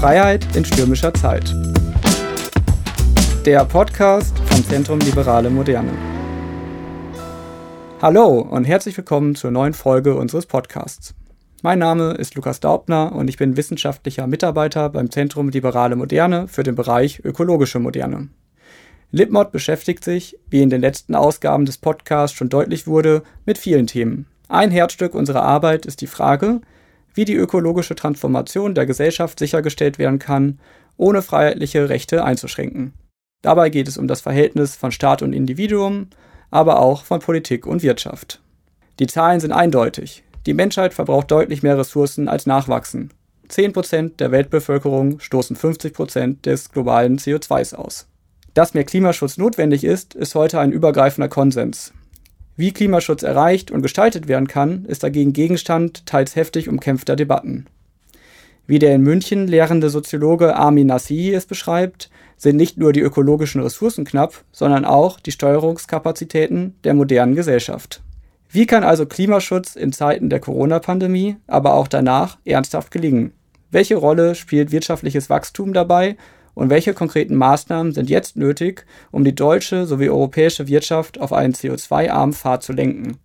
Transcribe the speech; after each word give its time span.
Freiheit 0.00 0.56
in 0.56 0.64
stürmischer 0.64 1.12
Zeit. 1.12 1.54
Der 3.44 3.66
Podcast 3.66 4.34
vom 4.46 4.64
Zentrum 4.64 4.98
Liberale 5.00 5.50
Moderne. 5.50 5.92
Hallo 8.00 8.38
und 8.40 8.64
herzlich 8.64 8.96
willkommen 8.96 9.34
zur 9.34 9.50
neuen 9.50 9.74
Folge 9.74 10.14
unseres 10.14 10.46
Podcasts. 10.46 11.14
Mein 11.62 11.80
Name 11.80 12.12
ist 12.12 12.34
Lukas 12.34 12.60
Daubner 12.60 13.12
und 13.14 13.28
ich 13.28 13.36
bin 13.36 13.58
wissenschaftlicher 13.58 14.26
Mitarbeiter 14.26 14.88
beim 14.88 15.10
Zentrum 15.10 15.50
Liberale 15.50 15.96
Moderne 15.96 16.48
für 16.48 16.62
den 16.62 16.76
Bereich 16.76 17.22
Ökologische 17.22 17.78
Moderne. 17.78 18.30
Lipmod 19.10 19.52
beschäftigt 19.52 20.02
sich, 20.02 20.38
wie 20.48 20.62
in 20.62 20.70
den 20.70 20.80
letzten 20.80 21.14
Ausgaben 21.14 21.66
des 21.66 21.76
Podcasts 21.76 22.34
schon 22.34 22.48
deutlich 22.48 22.86
wurde, 22.86 23.22
mit 23.44 23.58
vielen 23.58 23.86
Themen. 23.86 24.24
Ein 24.48 24.70
Herzstück 24.70 25.14
unserer 25.14 25.42
Arbeit 25.42 25.84
ist 25.84 26.00
die 26.00 26.06
Frage, 26.06 26.62
wie 27.14 27.24
die 27.24 27.34
ökologische 27.34 27.94
Transformation 27.94 28.74
der 28.74 28.86
Gesellschaft 28.86 29.38
sichergestellt 29.38 29.98
werden 29.98 30.18
kann, 30.18 30.58
ohne 30.96 31.22
freiheitliche 31.22 31.88
Rechte 31.88 32.24
einzuschränken. 32.24 32.92
Dabei 33.42 33.70
geht 33.70 33.88
es 33.88 33.96
um 33.96 34.06
das 34.06 34.20
Verhältnis 34.20 34.76
von 34.76 34.92
Staat 34.92 35.22
und 35.22 35.32
Individuum, 35.32 36.08
aber 36.50 36.80
auch 36.80 37.04
von 37.04 37.20
Politik 37.20 37.66
und 37.66 37.82
Wirtschaft. 37.82 38.40
Die 38.98 39.06
Zahlen 39.06 39.40
sind 39.40 39.52
eindeutig. 39.52 40.24
Die 40.46 40.54
Menschheit 40.54 40.94
verbraucht 40.94 41.30
deutlich 41.30 41.62
mehr 41.62 41.78
Ressourcen 41.78 42.28
als 42.28 42.46
nachwachsen. 42.46 43.12
10% 43.48 44.16
der 44.16 44.30
Weltbevölkerung 44.30 45.20
stoßen 45.20 45.56
50% 45.56 46.42
des 46.42 46.70
globalen 46.70 47.18
CO2s 47.18 47.74
aus. 47.74 48.06
Dass 48.54 48.74
mehr 48.74 48.84
Klimaschutz 48.84 49.38
notwendig 49.38 49.84
ist, 49.84 50.14
ist 50.14 50.34
heute 50.34 50.60
ein 50.60 50.72
übergreifender 50.72 51.28
Konsens. 51.28 51.92
Wie 52.56 52.72
Klimaschutz 52.72 53.22
erreicht 53.22 53.70
und 53.70 53.82
gestaltet 53.82 54.28
werden 54.28 54.48
kann, 54.48 54.84
ist 54.84 55.02
dagegen 55.02 55.32
Gegenstand 55.32 56.06
teils 56.06 56.36
heftig 56.36 56.68
umkämpfter 56.68 57.16
Debatten. 57.16 57.66
Wie 58.66 58.78
der 58.78 58.94
in 58.94 59.02
München 59.02 59.48
lehrende 59.48 59.90
Soziologe 59.90 60.54
Armin 60.54 60.86
Nassihi 60.86 61.34
es 61.34 61.46
beschreibt, 61.46 62.10
sind 62.36 62.56
nicht 62.56 62.78
nur 62.78 62.92
die 62.92 63.00
ökologischen 63.00 63.60
Ressourcen 63.60 64.04
knapp, 64.04 64.44
sondern 64.52 64.84
auch 64.84 65.18
die 65.18 65.32
Steuerungskapazitäten 65.32 66.74
der 66.84 66.94
modernen 66.94 67.34
Gesellschaft. 67.34 68.02
Wie 68.48 68.66
kann 68.66 68.82
also 68.82 69.06
Klimaschutz 69.06 69.76
in 69.76 69.92
Zeiten 69.92 70.30
der 70.30 70.40
Corona-Pandemie, 70.40 71.36
aber 71.46 71.74
auch 71.74 71.88
danach 71.88 72.38
ernsthaft 72.44 72.90
gelingen? 72.90 73.32
Welche 73.70 73.96
Rolle 73.96 74.34
spielt 74.34 74.72
wirtschaftliches 74.72 75.30
Wachstum 75.30 75.72
dabei 75.72 76.16
und 76.54 76.70
welche 76.70 76.94
konkreten 76.94 77.36
Maßnahmen 77.36 77.92
sind 77.92 78.10
jetzt 78.10 78.36
nötig, 78.36 78.86
um 79.10 79.24
die 79.24 79.34
deutsche 79.34 79.86
sowie 79.86 80.08
europäische 80.08 80.68
Wirtschaft 80.68 81.20
auf 81.20 81.32
einen 81.32 81.54
CO2-armen 81.54 82.34
Pfad 82.34 82.62
zu 82.62 82.72
lenken? 82.72 83.18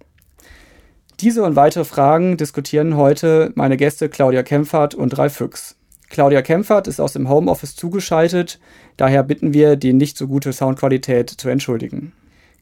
Diese 1.20 1.44
und 1.44 1.56
weitere 1.56 1.86
Fragen 1.86 2.36
diskutieren 2.36 2.98
heute 2.98 3.52
meine 3.56 3.78
Gäste 3.78 4.10
Claudia 4.10 4.44
Kempfert 4.44 4.96
und 4.96 5.18
Ralf 5.18 5.36
Füchs. 5.36 5.78
Claudia 6.10 6.42
Kempfert 6.42 6.88
ist 6.88 7.00
aus 7.00 7.14
dem 7.14 7.30
Homeoffice 7.30 7.76
zugeschaltet, 7.76 8.60
daher 8.98 9.24
bitten 9.24 9.54
wir, 9.54 9.76
die 9.76 9.94
nicht 9.94 10.18
so 10.18 10.28
gute 10.28 10.54
Soundqualität 10.54 11.30
zu 11.30 11.50
entschuldigen. 11.50 12.14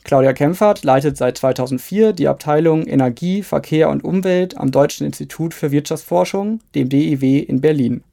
Claudia 0.03 0.34
Kempfert 0.34 0.84
leitet 0.84 1.17
seit 1.17 1.38
2004 1.38 2.14
die 2.14 2.28
Abteilung 2.28 2.86
Energie, 2.86 3.41
Verkehr 3.41 3.89
und 3.89 4.03
Umwelt 4.03 4.58
am 4.58 4.69
Deutschen 4.69 5.06
Institut 5.06 5.53
für 5.53 5.72
Wirtschaftsforschung, 5.72 6.59
dem 6.75 6.89
DIW 6.89 7.39
in 7.39 7.61
Berlin, 7.61 8.03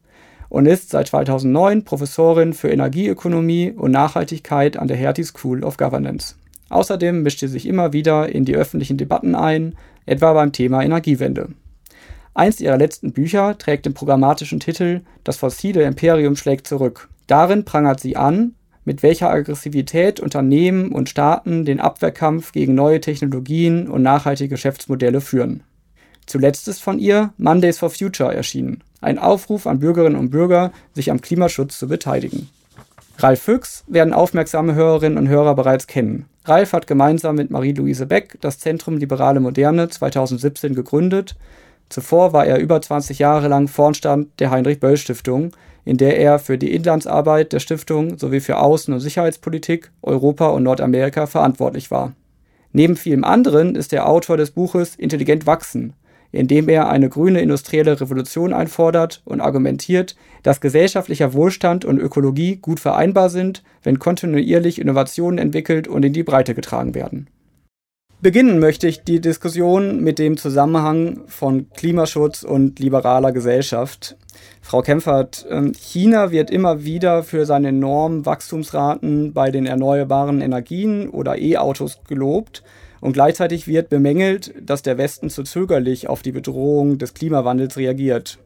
und 0.51 0.67
ist 0.67 0.91
seit 0.91 1.09
2009 1.09 1.85
Professorin 1.85 2.53
für 2.53 2.69
Energieökonomie 2.69 3.71
und 3.71 3.93
Nachhaltigkeit 3.93 4.77
an 4.77 4.89
der 4.89 4.99
Hertie 4.99 5.25
School 5.25 5.65
of 5.65 5.79
Governance. 5.79 6.35
Außerdem 6.69 7.23
mischt 7.23 7.41
sie 7.41 7.49
sich 7.49 7.67
immer 7.67 7.95
wieder 7.95 8.29
in 8.29 8.45
die 8.45 8.57
öffentlichen 8.57 8.99
Debatten 8.99 9.35
ein, 9.35 9.77
etwa 10.05 10.35
beim 10.35 10.53
Thema 10.53 10.83
Energiewende. 10.83 11.49
Eins 12.35 12.61
ihrer 12.61 12.77
letzten 12.77 13.13
Bücher 13.13 13.57
trägt 13.59 13.87
den 13.87 13.95
programmatischen 13.95 14.61
Titel 14.61 15.01
Das 15.25 15.37
fossile 15.37 15.85
Imperium 15.85 16.37
schlägt 16.37 16.67
zurück. 16.67 17.09
Darin 17.27 17.65
prangert 17.65 18.01
sie 18.01 18.17
an, 18.17 18.55
mit 18.85 19.03
welcher 19.03 19.31
Aggressivität 19.31 20.21
Unternehmen 20.21 20.91
und 20.91 21.09
Staaten 21.09 21.65
den 21.65 21.81
Abwehrkampf 21.81 22.53
gegen 22.53 22.75
neue 22.75 23.01
Technologien 23.01 23.89
und 23.89 24.03
nachhaltige 24.03 24.51
Geschäftsmodelle 24.51 25.21
führen. 25.21 25.63
Zuletzt 26.27 26.67
ist 26.69 26.83
von 26.83 26.99
ihr 26.99 27.33
Mondays 27.37 27.79
for 27.79 27.91
Future 27.91 28.35
erschienen, 28.35 28.83
ein 29.01 29.19
Aufruf 29.19 29.67
an 29.67 29.79
Bürgerinnen 29.79 30.19
und 30.19 30.31
Bürger, 30.31 30.73
sich 30.95 31.11
am 31.11 31.21
Klimaschutz 31.21 31.79
zu 31.79 31.89
beteiligen. 31.89 32.49
Ralf 33.19 33.43
Füchs 33.43 33.85
werden 33.87 34.15
aufmerksame 34.15 34.75
Hörerinnen 34.75 35.19
und 35.19 35.29
Hörer 35.29 35.55
bereits 35.55 35.87
kennen. 35.87 36.27
Ralf 36.45 36.73
hat 36.73 36.87
gemeinsam 36.87 37.37
mit 37.37 37.51
Marie-Louise 37.51 38.07
Beck 38.07 38.39
das 38.41 38.59
Zentrum 38.59 38.97
Liberale 38.97 39.41
Moderne 39.41 39.89
2017 39.89 40.75
gegründet. 40.75 41.37
Zuvor 41.91 42.33
war 42.33 42.47
er 42.47 42.59
über 42.59 42.81
20 42.81 43.19
Jahre 43.19 43.49
lang 43.49 43.69
Vorstand 43.69 44.29
der 44.41 44.51
Heinrich-Böll-Stiftung, 44.51 45.53
in 45.85 45.97
der 45.97 46.19
er 46.19 46.39
für 46.39 46.57
die 46.57 46.73
Inlandsarbeit 46.75 47.53
der 47.53 47.61
Stiftung 47.61 48.17
sowie 48.17 48.41
für 48.41 48.59
Außen- 48.59 48.93
und 48.93 49.01
Sicherheitspolitik, 49.01 49.91
Europa 50.03 50.49
und 50.49 50.63
Nordamerika 50.63 51.27
verantwortlich 51.27 51.91
war. 51.91 52.13
Neben 52.73 52.97
vielem 52.97 53.25
anderen 53.25 53.75
ist 53.75 53.93
er 53.93 54.09
Autor 54.09 54.37
des 54.37 54.53
Buches 54.53 54.95
Intelligent 54.95 55.47
wachsen, 55.47 55.95
in 56.33 56.49
dem 56.49 56.69
er 56.69 56.89
eine 56.89 57.09
grüne 57.09 57.41
industrielle 57.41 58.01
Revolution 58.01 58.53
einfordert 58.53 59.23
und 59.25 59.41
argumentiert, 59.41 60.17
dass 60.43 60.61
gesellschaftlicher 60.61 61.33
Wohlstand 61.33 61.85
und 61.85 61.99
Ökologie 61.99 62.57
gut 62.57 62.81
vereinbar 62.81 63.31
sind, 63.31 63.63
wenn 63.83 63.99
kontinuierlich 63.99 64.81
Innovationen 64.81 65.39
entwickelt 65.39 65.89
und 65.89 66.05
in 66.05 66.13
die 66.13 66.23
Breite 66.23 66.55
getragen 66.55 66.95
werden. 66.95 67.29
Beginnen 68.23 68.59
möchte 68.59 68.87
ich 68.87 69.03
die 69.03 69.23
Diskussion 69.23 70.03
mit 70.03 70.19
dem 70.19 70.37
Zusammenhang 70.37 71.23
von 71.27 71.71
Klimaschutz 71.71 72.43
und 72.43 72.79
liberaler 72.79 73.33
Gesellschaft. 73.33 74.19
Frau 74.61 74.83
Kempfert, 74.83 75.47
ähm, 75.51 75.73
China 75.73 76.31
wird 76.31 76.51
immer 76.51 76.85
wieder 76.85 77.23
für 77.23 77.47
seine 77.47 77.69
enormen 77.69 78.27
Wachstumsraten 78.27 79.33
bei 79.33 79.51
den 79.51 79.65
erneuerbaren 79.65 80.43
Energien 80.43 81.09
oder 81.09 81.39
E-Autos 81.39 82.01
gelobt. 82.07 82.63
Und 83.01 83.13
gleichzeitig 83.13 83.67
wird 83.67 83.89
bemängelt, 83.89 84.55
dass 84.61 84.83
der 84.83 84.99
Westen 84.99 85.31
zu 85.31 85.43
zögerlich 85.43 86.09
auf 86.09 86.23
die 86.23 86.33
Bedrohung 86.33 86.99
des 86.99 87.15
Klimawandels 87.15 87.77
reagiert. 87.77 88.39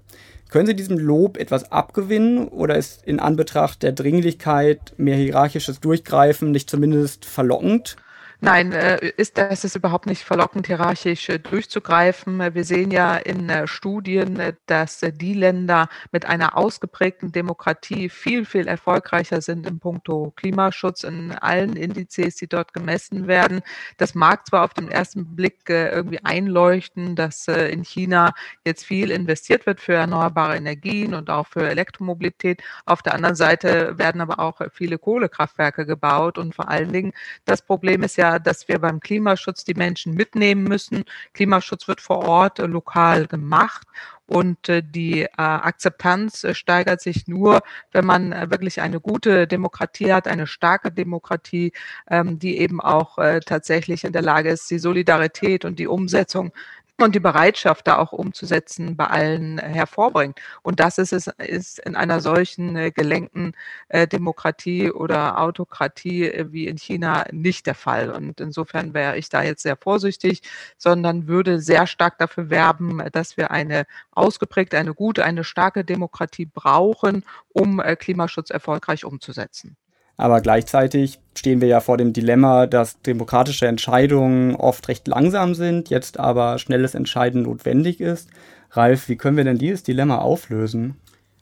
Können 0.49 0.67
Sie 0.67 0.77
diesem 0.77 0.99
Lob 0.99 1.37
etwas 1.37 1.73
abgewinnen 1.73 2.47
oder 2.47 2.77
ist 2.77 3.05
in 3.05 3.19
Anbetracht 3.19 3.83
der 3.83 3.93
Dringlichkeit 3.93 4.95
mehr 4.97 5.17
hierarchisches 5.17 5.81
Durchgreifen 5.81 6.53
nicht 6.53 6.71
zumindest 6.71 7.25
verlockend? 7.25 7.97
Nein, 8.45 8.73
äh, 8.73 8.99
ist 9.17 9.39
das 9.39 9.65
ist 9.65 9.75
überhaupt 9.75 10.05
nicht 10.05 10.23
verlockend, 10.23 10.67
hierarchisch 10.67 11.31
äh, 11.31 11.39
durchzugreifen. 11.39 12.55
Wir 12.55 12.65
sehen 12.65 12.91
ja 12.91 13.17
in 13.17 13.49
äh, 13.49 13.67
Studien, 13.67 14.39
dass 14.67 15.01
die 15.01 15.33
Länder 15.33 15.89
mit 16.13 16.27
einer 16.27 16.55
ausgeprägten 16.55 17.33
Demokratie 17.33 18.11
viel, 18.11 18.45
viel 18.45 18.69
erfolgreicher 18.69 19.41
sind 19.41 19.67
im 19.67 19.79
Punkto 19.79 20.35
Klimaschutz 20.37 21.05
in 21.05 21.33
allen 21.33 21.75
Indizes, 21.75 22.37
die 22.37 22.47
dort 22.47 22.75
gemessen 22.75 23.29
werden. 23.29 23.63
Das 23.97 24.15
mag 24.15 24.47
zwar 24.47 24.65
auf 24.65 24.75
den 24.75 24.91
ersten 24.91 25.35
Blick 25.35 25.61
irgendwie 25.71 26.23
einleuchten, 26.23 27.17
dass 27.17 27.49
in 27.49 27.83
China 27.83 28.35
jetzt 28.67 28.85
viel 28.85 29.11
investiert 29.11 29.65
wird 29.65 29.81
für 29.81 29.95
erneuerbare 29.95 30.57
Energien 30.57 31.15
und 31.15 31.31
auch 31.31 31.47
für 31.47 31.67
Elektromobilität. 31.67 32.63
Auf 32.85 33.01
der 33.01 33.15
anderen 33.15 33.37
Seite 33.37 33.97
werden 33.97 34.21
aber 34.21 34.39
auch 34.39 34.61
viele 34.71 34.99
Kohlekraftwerke 34.99 35.87
gebaut 35.87 36.37
und 36.37 36.55
vor 36.55 36.69
allen 36.69 36.93
Dingen 36.93 37.13
das 37.47 37.63
Problem 37.63 38.03
ist 38.03 38.17
ja, 38.17 38.34
dass 38.39 38.69
wir 38.69 38.79
beim 38.79 39.01
Klimaschutz 39.01 39.65
die 39.65 39.75
Menschen 39.75 40.15
mitnehmen 40.15 40.65
müssen. 40.65 41.05
Klimaschutz 41.33 41.89
wird 41.89 42.01
vor 42.01 42.25
Ort 42.27 42.59
äh, 42.59 42.67
lokal 42.67 43.27
gemacht 43.27 43.87
und 44.27 44.69
äh, 44.69 44.83
die 44.83 45.23
äh, 45.23 45.29
Akzeptanz 45.37 46.47
steigert 46.53 47.01
sich 47.01 47.27
nur, 47.29 47.63
wenn 47.93 48.07
man 48.07 48.51
wirklich 48.51 48.81
eine 48.81 49.01
gute 49.01 49.47
Demokratie 49.47 50.13
hat, 50.13 50.29
eine 50.29 50.47
starke 50.47 50.91
Demokratie, 50.91 51.73
ähm, 52.09 52.39
die 52.39 52.59
eben 52.59 52.81
auch 52.81 53.19
tatsächlich 53.47 54.05
in 54.05 54.13
der 54.13 54.23
Lage 54.23 54.51
ist, 54.51 54.71
die 54.71 54.79
Solidarität 54.79 55.65
und 55.65 55.79
die 55.79 55.87
Umsetzung 55.87 56.53
und 57.01 57.15
die 57.15 57.21
Bereitschaft, 57.21 57.87
da 57.89 57.99
auch 57.99 58.13
umzusetzen, 58.13 58.97
bei 58.97 59.07
allen 59.07 59.59
hervorbringt. 59.59 60.41
Und 60.63 60.79
das 60.79 60.99
ist 60.99 61.13
es 61.13 61.27
ist 61.27 61.81
in 61.81 61.97
einer 61.97 62.21
solchen 62.21 62.77
äh, 62.77 62.91
gelenkten 62.93 63.57
äh, 63.89 64.07
Demokratie 64.07 64.91
oder 64.93 65.41
Autokratie 65.41 66.29
äh, 66.29 66.53
wie 66.53 66.69
in 66.69 66.79
China 66.79 67.25
nicht 67.33 67.67
der 67.67 67.75
Fall. 67.75 68.11
Und 68.11 68.41
insofern 68.41 68.95
wäre 68.95 69.19
ich 69.19 69.29
da 69.29 69.43
jetzt 69.43 69.63
sehr 69.63 69.77
vorsichtig, 69.77 70.43
sondern 70.79 71.27
würde 71.27 71.61
sehr 71.61 71.87
stark 71.89 72.19
dafür 72.19 72.49
werben, 72.51 73.03
dass 73.13 73.37
wir 73.37 73.51
eine 73.51 73.87
ausgeprägte, 74.13 74.79
eine 74.79 74.95
gute, 74.95 75.25
eine 75.25 75.43
starke 75.45 75.85
Demokratie 75.85 76.47
brauchen, 76.47 77.25
um 77.49 77.83
Klimaschutz 77.99 78.51
erfolgreich 78.51 79.05
umzusetzen. 79.05 79.77
Aber 80.17 80.41
gleichzeitig 80.41 81.19
stehen 81.37 81.61
wir 81.61 81.69
ja 81.69 81.81
vor 81.81 81.97
dem 81.97 82.13
Dilemma, 82.13 82.67
dass 82.67 83.01
demokratische 83.03 83.67
Entscheidungen 83.67 84.55
oft 84.55 84.89
recht 84.89 85.09
langsam 85.09 85.55
sind, 85.55 85.91
jetzt 85.91 86.19
aber 86.21 86.59
schnelles 86.59 86.95
Entscheiden 86.95 87.43
notwendig 87.43 88.01
ist. 88.01 88.29
Ralf, 88.71 89.09
wie 89.09 89.17
können 89.17 89.37
wir 89.37 89.45
denn 89.45 89.59
dieses 89.59 89.83
Dilemma 89.83 90.19
auflösen? 90.19 90.97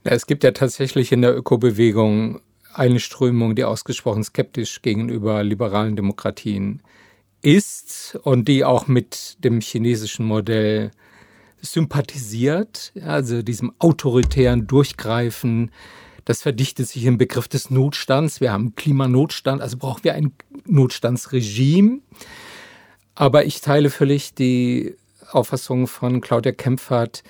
Es 0.04 0.26
gibt 0.26 0.42
ja 0.42 0.52
tatsächlich 0.52 1.12
in 1.12 1.22
der 1.22 1.36
Ökobewegung 1.36 2.40
eine 2.74 3.00
Strömung, 3.00 3.54
die 3.54 3.64
ausgesprochen 3.64 4.24
skeptisch 4.24 4.82
gegenüber 4.82 5.42
liberalen 5.42 5.94
Demokratien 5.94 6.82
ist 7.42 8.18
und 8.22 8.48
die 8.48 8.64
auch 8.64 8.86
mit 8.86 9.36
dem 9.44 9.60
chinesischen 9.60 10.24
Modell 10.24 10.90
sympathisiert, 11.60 12.92
also 13.04 13.42
diesem 13.42 13.72
autoritären 13.78 14.66
Durchgreifen. 14.66 15.70
Das 16.24 16.42
verdichtet 16.42 16.88
sich 16.88 17.04
im 17.04 17.18
Begriff 17.18 17.48
des 17.48 17.70
Notstands. 17.70 18.40
Wir 18.40 18.52
haben 18.52 18.74
Klimanotstand, 18.74 19.60
also 19.60 19.76
brauchen 19.76 20.04
wir 20.04 20.14
ein 20.14 20.32
Notstandsregime. 20.66 22.00
Aber 23.14 23.44
ich 23.44 23.60
teile 23.60 23.90
völlig 23.90 24.34
die 24.34 24.94
Auffassung 25.30 25.86
von 25.86 26.20
Claudia 26.20 26.52
Kempfert, 26.52 27.22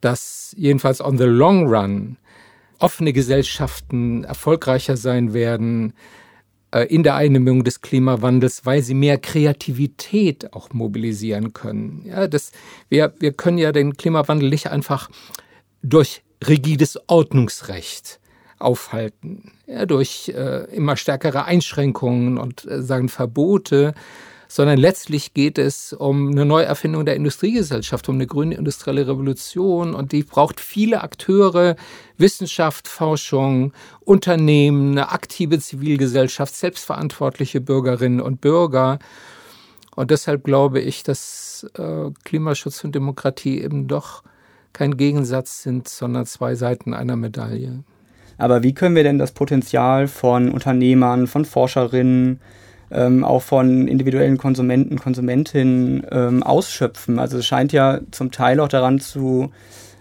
dass 0.00 0.54
jedenfalls 0.56 1.00
on 1.00 1.16
the 1.16 1.24
long 1.24 1.66
run 1.66 2.18
offene 2.78 3.12
Gesellschaften 3.12 4.24
erfolgreicher 4.24 4.96
sein 4.96 5.32
werden 5.32 5.94
äh, 6.72 6.82
in 6.82 7.02
der 7.02 7.14
Eindämmung 7.14 7.64
des 7.64 7.80
Klimawandels, 7.80 8.66
weil 8.66 8.82
sie 8.82 8.94
mehr 8.94 9.16
Kreativität 9.16 10.52
auch 10.52 10.72
mobilisieren 10.72 11.52
können. 11.52 12.02
Ja, 12.04 12.26
das, 12.26 12.52
wir, 12.88 13.14
wir 13.18 13.32
können 13.32 13.58
ja 13.58 13.72
den 13.72 13.94
Klimawandel 13.94 14.50
nicht 14.50 14.66
einfach 14.66 15.08
durch 15.82 16.22
rigides 16.46 16.98
Ordnungsrecht 17.08 18.20
aufhalten, 18.58 19.52
ja, 19.66 19.86
durch 19.86 20.32
äh, 20.34 20.64
immer 20.74 20.96
stärkere 20.96 21.44
Einschränkungen 21.44 22.38
und 22.38 22.64
äh, 22.66 22.82
sagen 22.82 23.08
Verbote, 23.08 23.94
sondern 24.48 24.78
letztlich 24.78 25.34
geht 25.34 25.58
es 25.58 25.92
um 25.92 26.30
eine 26.30 26.44
Neuerfindung 26.44 27.04
der 27.04 27.16
Industriegesellschaft, 27.16 28.08
um 28.08 28.16
eine 28.16 28.26
grüne 28.26 28.54
industrielle 28.54 29.06
Revolution 29.06 29.94
und 29.94 30.12
die 30.12 30.22
braucht 30.22 30.60
viele 30.60 31.02
Akteure, 31.02 31.76
Wissenschaft, 32.18 32.86
Forschung, 32.86 33.72
Unternehmen, 34.00 34.92
eine 34.92 35.10
aktive 35.10 35.58
Zivilgesellschaft, 35.58 36.54
selbstverantwortliche 36.54 37.60
Bürgerinnen 37.60 38.20
und 38.20 38.40
Bürger. 38.40 38.98
Und 39.96 40.10
deshalb 40.10 40.44
glaube 40.44 40.80
ich, 40.80 41.02
dass 41.02 41.66
äh, 41.76 42.10
Klimaschutz 42.24 42.84
und 42.84 42.94
Demokratie 42.94 43.60
eben 43.60 43.88
doch 43.88 44.22
kein 44.72 44.96
Gegensatz 44.96 45.62
sind, 45.62 45.88
sondern 45.88 46.26
zwei 46.26 46.54
Seiten 46.54 46.94
einer 46.94 47.16
Medaille. 47.16 47.82
Aber 48.38 48.62
wie 48.62 48.74
können 48.74 48.96
wir 48.96 49.04
denn 49.04 49.18
das 49.18 49.32
Potenzial 49.32 50.08
von 50.08 50.50
Unternehmern, 50.50 51.26
von 51.26 51.44
Forscherinnen, 51.44 52.40
ähm, 52.90 53.24
auch 53.24 53.42
von 53.42 53.88
individuellen 53.88 54.38
Konsumenten, 54.38 54.98
Konsumentinnen 54.98 56.06
ähm, 56.10 56.42
ausschöpfen. 56.42 57.18
Also 57.18 57.38
es 57.38 57.46
scheint 57.46 57.72
ja 57.72 58.00
zum 58.10 58.30
Teil 58.30 58.60
auch 58.60 58.68
daran 58.68 59.00
zu, 59.00 59.50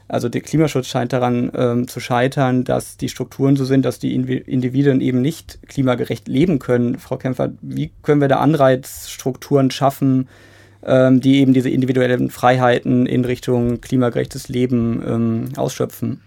also 0.08 0.30
der 0.30 0.42
Klimaschutz 0.42 0.88
scheint 0.88 1.12
daran 1.12 1.52
ähm, 1.56 1.88
zu 1.88 2.00
scheitern, 2.00 2.64
dass 2.64 2.98
die 2.98 3.10
Strukturen 3.10 3.56
so 3.56 3.66
sind, 3.66 3.84
dass 3.84 4.00
die 4.00 4.14
Individuen 4.16 5.02
eben 5.02 5.22
nicht 5.22 5.60
klimagerecht 5.68 6.28
leben 6.28 6.60
können. 6.60 7.00
Frau 7.00 7.18
Kämpfer, 7.18 7.52
wie 7.62 7.92
können 8.04 8.22
wir 8.22 8.28
da 8.28 8.38
Anreizstrukturen 8.38 9.72
schaffen, 9.72 10.28
ähm, 10.86 11.20
die 11.20 11.40
eben 11.40 11.54
diese 11.54 11.70
individuellen 11.70 12.30
Freiheiten 12.30 13.06
in 13.06 13.26
Richtung 13.26 13.82
klimagerechtes 13.82 14.50
Leben 14.50 15.02
ähm, 15.08 15.50
ausschöpfen? 15.56 16.22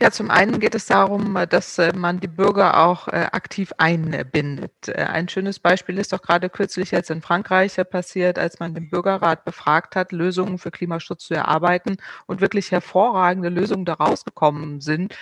Ja, 0.00 0.10
zum 0.10 0.28
einen 0.30 0.58
geht 0.58 0.74
es 0.74 0.86
darum, 0.86 1.36
äh, 1.36 1.46
dass 1.46 1.78
äh, 1.78 1.92
man 1.94 2.18
die 2.18 2.26
Bürger 2.26 2.84
auch 2.84 3.06
äh, 3.08 3.28
aktiv 3.30 3.72
einbindet. 3.78 4.88
Ein 4.88 5.28
schönes 5.28 5.60
Beispiel 5.60 5.98
ist 5.98 6.12
doch 6.12 6.20
gerade 6.20 6.50
kürzlich 6.50 6.90
jetzt 6.90 7.10
in 7.10 7.22
Frankreich 7.22 7.76
passiert, 7.90 8.38
als 8.38 8.58
man 8.58 8.74
den 8.74 8.90
Bürgerrat 8.90 9.44
befragt 9.44 9.94
hat, 9.94 10.10
Lösungen 10.10 10.58
für 10.58 10.70
Klimaschutz 10.70 11.26
zu 11.26 11.34
erarbeiten 11.34 11.96
und 12.26 12.40
wirklich 12.40 12.72
hervorragende 12.72 13.48
Lösungen 13.48 13.84
daraus 13.84 14.24
gekommen 14.24 14.80
sind. 14.80 15.16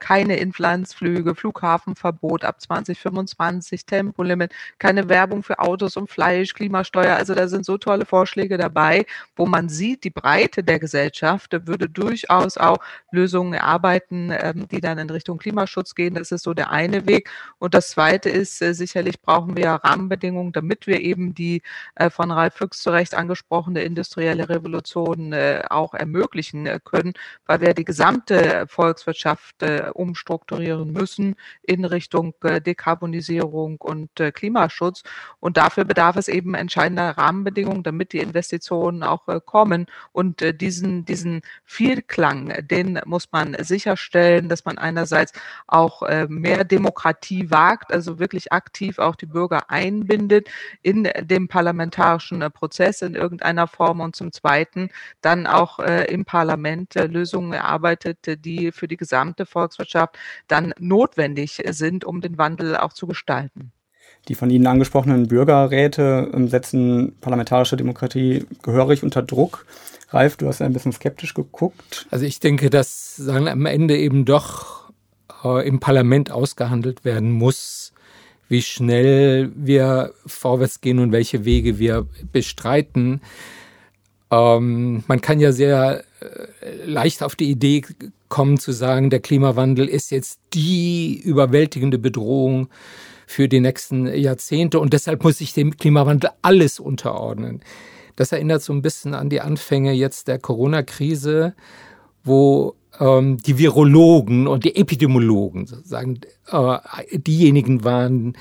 Keine 0.00 0.36
Inlandsflüge, 0.36 1.34
Flughafenverbot 1.34 2.44
ab 2.44 2.60
2025, 2.60 3.86
Tempolimit, 3.86 4.52
keine 4.78 5.08
Werbung 5.08 5.42
für 5.42 5.58
Autos 5.58 5.96
und 5.96 6.10
Fleisch, 6.10 6.54
Klimasteuer. 6.54 7.16
Also 7.16 7.34
da 7.34 7.48
sind 7.48 7.64
so 7.64 7.78
tolle 7.78 8.06
Vorschläge 8.06 8.56
dabei, 8.58 9.06
wo 9.36 9.46
man 9.46 9.68
sieht, 9.68 10.04
die 10.04 10.10
Breite 10.10 10.62
der 10.62 10.78
Gesellschaft 10.78 11.52
würde 11.66 11.88
durchaus 11.88 12.56
auch 12.56 12.78
Lösungen 13.10 13.54
erarbeiten, 13.54 14.17
Projekten, 14.18 14.30
ähm, 14.30 14.68
die 14.68 14.80
dann 14.80 14.98
in 14.98 15.10
Richtung 15.10 15.38
Klimaschutz 15.38 15.94
gehen. 15.94 16.14
Das 16.14 16.32
ist 16.32 16.42
so 16.44 16.54
der 16.54 16.70
eine 16.70 17.06
Weg. 17.06 17.30
Und 17.58 17.74
das 17.74 17.90
zweite 17.90 18.28
ist, 18.30 18.60
äh, 18.62 18.74
sicherlich 18.74 19.20
brauchen 19.20 19.56
wir 19.56 19.70
Rahmenbedingungen, 19.70 20.52
damit 20.52 20.86
wir 20.86 21.00
eben 21.00 21.34
die 21.34 21.62
äh, 21.94 22.10
von 22.10 22.30
Ralf 22.30 22.54
Füchs 22.54 22.82
zu 22.82 22.90
Recht 22.90 23.14
angesprochene 23.14 23.82
industrielle 23.82 24.48
Revolution 24.48 25.32
äh, 25.32 25.62
auch 25.70 25.94
ermöglichen 25.94 26.68
können, 26.84 27.12
weil 27.46 27.60
wir 27.60 27.74
die 27.74 27.84
gesamte 27.84 28.66
Volkswirtschaft 28.68 29.62
umstrukturieren 29.94 30.92
müssen 30.92 31.34
in 31.62 31.84
Richtung 31.84 32.34
Dekarbonisierung 32.42 33.76
und 33.80 34.10
Klimaschutz. 34.34 35.02
Und 35.40 35.56
dafür 35.56 35.84
bedarf 35.84 36.16
es 36.16 36.28
eben 36.28 36.54
entscheidender 36.54 37.10
Rahmenbedingungen, 37.10 37.82
damit 37.82 38.12
die 38.12 38.18
Investitionen 38.18 39.02
auch 39.02 39.26
kommen. 39.44 39.86
Und 40.12 40.42
diesen, 40.60 41.04
diesen 41.04 41.42
Vielklang, 41.64 42.66
den 42.66 43.00
muss 43.04 43.30
man 43.32 43.56
sicherstellen 43.60 44.07
sicherstellen, 44.08 44.48
dass 44.48 44.64
man 44.64 44.78
einerseits 44.78 45.32
auch 45.66 46.02
äh, 46.02 46.26
mehr 46.28 46.64
Demokratie 46.64 47.50
wagt, 47.50 47.92
also 47.92 48.18
wirklich 48.18 48.52
aktiv 48.52 48.98
auch 48.98 49.16
die 49.16 49.26
Bürger 49.26 49.70
einbindet 49.70 50.48
in 50.82 51.08
dem 51.20 51.48
parlamentarischen 51.48 52.42
äh, 52.42 52.50
Prozess 52.50 53.02
in 53.02 53.14
irgendeiner 53.14 53.66
Form 53.66 54.00
und 54.00 54.16
zum 54.16 54.32
Zweiten 54.32 54.90
dann 55.20 55.46
auch 55.46 55.78
äh, 55.78 56.04
im 56.06 56.24
Parlament 56.24 56.94
Lösungen 56.94 57.52
erarbeitet, 57.52 58.44
die 58.44 58.72
für 58.72 58.88
die 58.88 58.96
gesamte 58.96 59.46
Volkswirtschaft 59.46 60.18
dann 60.46 60.72
notwendig 60.78 61.62
sind, 61.70 62.04
um 62.04 62.20
den 62.20 62.38
Wandel 62.38 62.76
auch 62.76 62.92
zu 62.92 63.06
gestalten. 63.06 63.72
Die 64.26 64.34
von 64.34 64.50
Ihnen 64.50 64.66
angesprochenen 64.66 65.28
Bürgerräte 65.28 66.30
ähm, 66.34 66.48
setzen 66.48 67.14
parlamentarische 67.20 67.76
Demokratie 67.76 68.44
gehörig 68.62 69.02
unter 69.02 69.22
Druck. 69.22 69.64
Ralf, 70.10 70.36
du 70.36 70.48
hast 70.48 70.62
ein 70.62 70.72
bisschen 70.72 70.92
skeptisch 70.92 71.34
geguckt. 71.34 72.06
Also 72.10 72.24
ich 72.24 72.40
denke, 72.40 72.70
dass 72.70 73.16
sagen, 73.16 73.48
am 73.48 73.66
Ende 73.66 73.96
eben 73.96 74.24
doch 74.24 74.90
äh, 75.44 75.66
im 75.66 75.80
Parlament 75.80 76.30
ausgehandelt 76.30 77.04
werden 77.04 77.30
muss, 77.30 77.92
wie 78.48 78.62
schnell 78.62 79.52
wir 79.54 80.12
vorwärts 80.26 80.80
gehen 80.80 80.98
und 80.98 81.12
welche 81.12 81.44
Wege 81.44 81.78
wir 81.78 82.06
bestreiten. 82.32 83.20
Ähm, 84.30 85.04
man 85.06 85.20
kann 85.20 85.40
ja 85.40 85.52
sehr 85.52 86.04
äh, 86.20 86.84
leicht 86.86 87.22
auf 87.22 87.36
die 87.36 87.50
Idee 87.50 87.82
kommen 88.28 88.58
zu 88.58 88.72
sagen, 88.72 89.10
der 89.10 89.20
Klimawandel 89.20 89.88
ist 89.88 90.10
jetzt 90.10 90.40
die 90.52 91.18
überwältigende 91.22 91.98
Bedrohung 91.98 92.68
für 93.28 93.46
die 93.46 93.60
nächsten 93.60 94.06
Jahrzehnte 94.06 94.80
und 94.80 94.94
deshalb 94.94 95.22
muss 95.22 95.38
sich 95.38 95.52
dem 95.52 95.76
Klimawandel 95.76 96.30
alles 96.40 96.80
unterordnen. 96.80 97.60
Das 98.16 98.32
erinnert 98.32 98.62
so 98.62 98.72
ein 98.72 98.80
bisschen 98.80 99.12
an 99.12 99.28
die 99.28 99.42
Anfänge 99.42 99.92
jetzt 99.92 100.28
der 100.28 100.38
Corona-Krise, 100.38 101.54
wo 102.24 102.74
ähm, 102.98 103.36
die 103.36 103.58
Virologen 103.58 104.46
und 104.46 104.64
die 104.64 104.74
Epidemiologen 104.74 105.66
sozusagen 105.66 106.20
äh, 106.50 106.78
diejenigen 107.12 107.84
waren, 107.84 108.34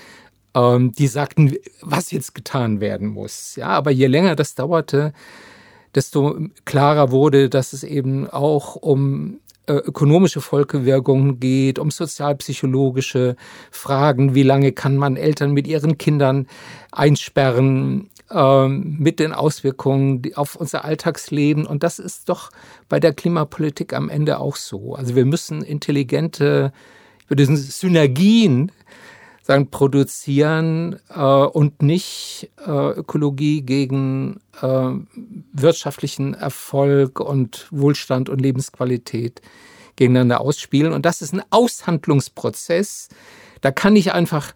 ähm, 0.56 0.94
die 0.94 1.08
sagten, 1.08 1.53
was 1.82 2.12
jetzt 2.12 2.34
getan 2.34 2.79
werden 2.79 3.10
muss. 3.10 3.58
Ja, 3.58 3.67
aber 3.67 3.91
je 3.91 4.08
länger 4.08 4.38
das 4.38 4.56
dauerte, 4.56 5.12
desto 5.96 6.39
klarer 6.63 7.12
wurde, 7.12 7.50
dass 7.50 7.74
es 7.74 7.84
eben 7.84 8.25
auch 8.29 8.77
um 8.77 9.41
ökonomische 9.74 10.41
Folgewirkungen 10.41 11.39
geht, 11.39 11.79
um 11.79 11.91
sozialpsychologische 11.91 13.36
Fragen, 13.71 14.36
wie 14.36 14.43
lange 14.43 14.71
kann 14.71 14.97
man 14.97 15.17
Eltern 15.17 15.51
mit 15.51 15.67
ihren 15.67 15.97
Kindern 15.97 16.47
einsperren, 16.91 18.09
ähm, 18.31 18.97
mit 19.00 19.19
den 19.19 19.33
Auswirkungen 19.33 20.21
auf 20.36 20.55
unser 20.55 20.86
Alltagsleben. 20.86 21.65
Und 21.65 21.83
das 21.83 22.00
ist 22.00 22.29
doch 22.29 22.50
bei 22.89 23.00
der 23.00 23.13
Klimapolitik 23.13 23.93
am 23.93 24.09
Ende 24.09 24.39
auch 24.39 24.55
so. 24.55 24.95
Also 24.95 25.15
wir 25.15 25.25
müssen 25.25 25.62
intelligente, 25.62 26.71
ich 27.24 27.29
würde 27.29 27.45
sagen, 27.45 27.57
Synergien 27.57 28.71
sagen, 29.48 29.72
produzieren 29.72 31.00
äh, 31.10 31.22
und 31.22 31.82
nicht 31.82 32.51
äh, 32.66 32.70
Ökologie 32.70 33.62
gegen 33.62 34.42
äh, 34.62 34.89
wirtschaftlichen 35.54 36.34
Erfolg 36.34 37.22
und 37.22 37.68
Wohlstand 37.72 38.27
und 38.27 38.42
Lebensqualität 38.42 39.42
gegeneinander 39.96 40.42
ausspielen. 40.42 40.92
Und 40.92 41.06
das 41.06 41.22
ist 41.22 41.34
ein 41.34 41.44
Aushandlungsprozess. 41.50 43.08
Da 43.62 43.72
kann 43.72 43.96
ich 43.96 44.12
einfach 44.12 44.54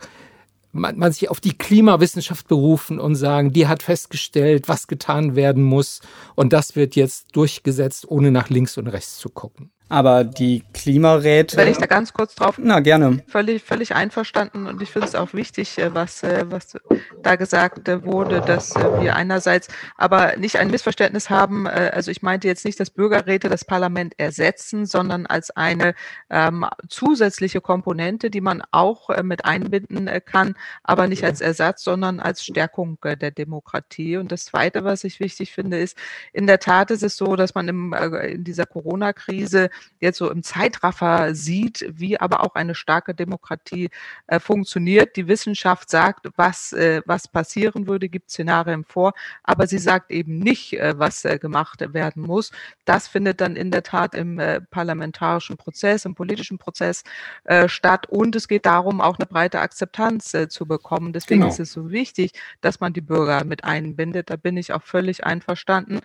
man, 0.73 0.97
man 0.97 1.11
sich 1.11 1.29
auf 1.29 1.39
die 1.39 1.57
Klimawissenschaft 1.57 2.47
berufen 2.47 2.99
und 2.99 3.15
sagen, 3.15 3.51
die 3.51 3.67
hat 3.67 3.83
festgestellt, 3.83 4.69
was 4.69 4.87
getan 4.87 5.35
werden 5.35 5.63
muss 5.63 6.01
und 6.35 6.53
das 6.53 6.77
wird 6.77 6.95
jetzt 6.95 7.35
durchgesetzt, 7.35 8.09
ohne 8.09 8.31
nach 8.31 8.49
links 8.49 8.77
und 8.77 8.87
rechts 8.87 9.17
zu 9.17 9.29
gucken. 9.29 9.71
Aber 9.91 10.23
die 10.23 10.63
Klimaräte. 10.73 11.57
Wenn 11.57 11.67
ich 11.67 11.77
da 11.77 11.85
ganz 11.85 12.13
kurz 12.13 12.33
drauf. 12.33 12.55
Na, 12.57 12.79
gerne. 12.79 13.21
Völlig, 13.27 13.61
völlig 13.61 13.93
einverstanden. 13.93 14.65
Und 14.65 14.81
ich 14.81 14.89
finde 14.89 15.09
es 15.09 15.15
auch 15.15 15.33
wichtig, 15.33 15.77
äh, 15.79 15.93
was, 15.93 16.23
äh, 16.23 16.45
was 16.47 16.77
da 17.21 17.35
gesagt 17.35 17.89
äh, 17.89 18.05
wurde, 18.05 18.39
dass 18.39 18.73
wir 18.73 19.17
einerseits 19.17 19.67
aber 19.97 20.37
nicht 20.37 20.59
ein 20.59 20.71
Missverständnis 20.71 21.29
haben. 21.29 21.67
Also 21.67 22.09
ich 22.09 22.21
meinte 22.21 22.47
jetzt 22.47 22.63
nicht, 22.63 22.79
dass 22.79 22.89
Bürgerräte 22.89 23.49
das 23.49 23.65
Parlament 23.65 24.17
ersetzen, 24.17 24.85
sondern 24.85 25.25
als 25.25 25.51
eine 25.51 25.93
ähm, 26.29 26.65
zusätzliche 26.87 27.59
Komponente, 27.59 28.29
die 28.29 28.39
man 28.39 28.63
auch 28.71 29.09
mit 29.23 29.43
einbinden 29.43 30.09
kann, 30.25 30.55
aber 30.83 31.07
nicht 31.07 31.25
als 31.25 31.41
Ersatz, 31.41 31.83
sondern 31.83 32.21
als 32.21 32.45
Stärkung 32.45 32.97
der 33.03 33.31
Demokratie. 33.31 34.15
Und 34.15 34.31
das 34.31 34.45
Zweite, 34.45 34.85
was 34.85 35.03
ich 35.03 35.19
wichtig 35.19 35.51
finde, 35.51 35.79
ist, 35.79 35.97
in 36.31 36.47
der 36.47 36.59
Tat 36.59 36.91
ist 36.91 37.03
es 37.03 37.17
so, 37.17 37.35
dass 37.35 37.55
man 37.55 37.67
im, 37.67 37.93
in 37.93 38.43
dieser 38.43 38.65
Corona-Krise 38.65 39.69
jetzt 39.99 40.17
so 40.17 40.29
im 40.29 40.43
Zeitraffer 40.43 41.33
sieht, 41.35 41.85
wie 41.89 42.19
aber 42.19 42.43
auch 42.43 42.55
eine 42.55 42.75
starke 42.75 43.13
Demokratie 43.13 43.89
äh, 44.27 44.39
funktioniert. 44.39 45.15
Die 45.15 45.27
Wissenschaft 45.27 45.89
sagt, 45.89 46.27
was, 46.35 46.73
äh, 46.73 47.01
was 47.05 47.27
passieren 47.27 47.87
würde, 47.87 48.09
gibt 48.09 48.31
Szenarien 48.31 48.83
vor, 48.83 49.13
aber 49.43 49.67
sie 49.67 49.77
sagt 49.77 50.11
eben 50.11 50.39
nicht, 50.39 50.73
äh, 50.73 50.97
was 50.97 51.23
äh, 51.25 51.37
gemacht 51.37 51.81
werden 51.93 52.23
muss. 52.23 52.51
Das 52.85 53.07
findet 53.07 53.41
dann 53.41 53.55
in 53.55 53.71
der 53.71 53.83
Tat 53.83 54.15
im 54.15 54.39
äh, 54.39 54.59
parlamentarischen 54.61 55.57
Prozess, 55.57 56.05
im 56.05 56.15
politischen 56.15 56.57
Prozess 56.57 57.03
äh, 57.43 57.69
statt 57.69 58.07
und 58.07 58.35
es 58.35 58.47
geht 58.47 58.65
darum, 58.65 59.01
auch 59.01 59.19
eine 59.19 59.27
breite 59.27 59.59
Akzeptanz 59.59 60.35
zu 60.49 60.65
bekommen. 60.65 61.13
Deswegen 61.13 61.41
genau. 61.41 61.51
ist 61.51 61.59
es 61.59 61.71
so 61.73 61.91
wichtig, 61.91 62.33
dass 62.61 62.79
man 62.79 62.93
die 62.93 63.01
Bürger 63.01 63.43
mit 63.43 63.63
einbindet. 63.63 64.29
Da 64.29 64.35
bin 64.35 64.57
ich 64.57 64.73
auch 64.73 64.83
völlig 64.83 65.23
einverstanden. 65.25 65.99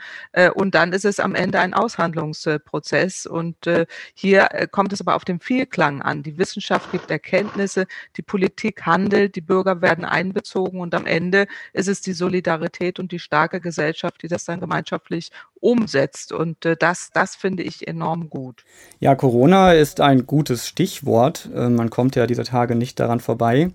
und 0.54 0.75
dann 0.75 0.92
ist 0.92 1.04
es 1.04 1.21
am 1.21 1.35
Ende 1.35 1.61
ein 1.61 1.75
Aushandlungsprozess 1.75 3.26
und 3.26 3.65
äh, 3.66 3.87
hier 4.14 4.49
äh, 4.52 4.66
kommt 4.66 4.92
es 4.92 5.00
aber 5.00 5.14
auf 5.14 5.25
den 5.25 5.40
Vielklang 5.40 6.02
an. 6.02 6.23
Die 6.23 6.38
Wissenschaft 6.38 6.92
gibt 6.92 7.11
Erkenntnisse, 7.11 7.87
die 8.16 8.23
Politik 8.23 8.87
handelt, 8.87 9.37
die 9.37 9.40
Bürger 9.40 9.82
werden 9.82 10.04
einbezogen 10.04 10.80
und 10.80 10.94
am 10.94 11.06
Ende 11.06 11.46
ist 11.73 11.88
es 11.88 12.00
die 12.00 12.12
Solidarität 12.12 12.99
und 12.99 13.12
die 13.12 13.18
starke 13.18 13.61
Gesellschaft, 13.61 14.23
die 14.23 14.28
das 14.28 14.44
dann 14.44 14.61
gemeinschaftlich 14.61 15.30
umsetzt. 15.66 16.32
Und 16.32 16.64
äh, 16.64 16.76
das, 16.78 17.11
das 17.12 17.35
finde 17.35 17.62
ich 17.62 17.87
enorm 17.87 18.30
gut. 18.30 18.64
Ja, 19.00 19.14
Corona 19.14 19.73
ist 19.73 20.00
ein 20.00 20.26
gutes 20.26 20.68
Stichwort. 20.68 21.50
man 21.52 21.90
kommt 21.90 22.16
ja 22.16 22.26
dieser 22.26 22.44
Tage 22.44 22.75
nicht 22.75 22.99
daran 22.99 23.20
vorbei. 23.20 23.70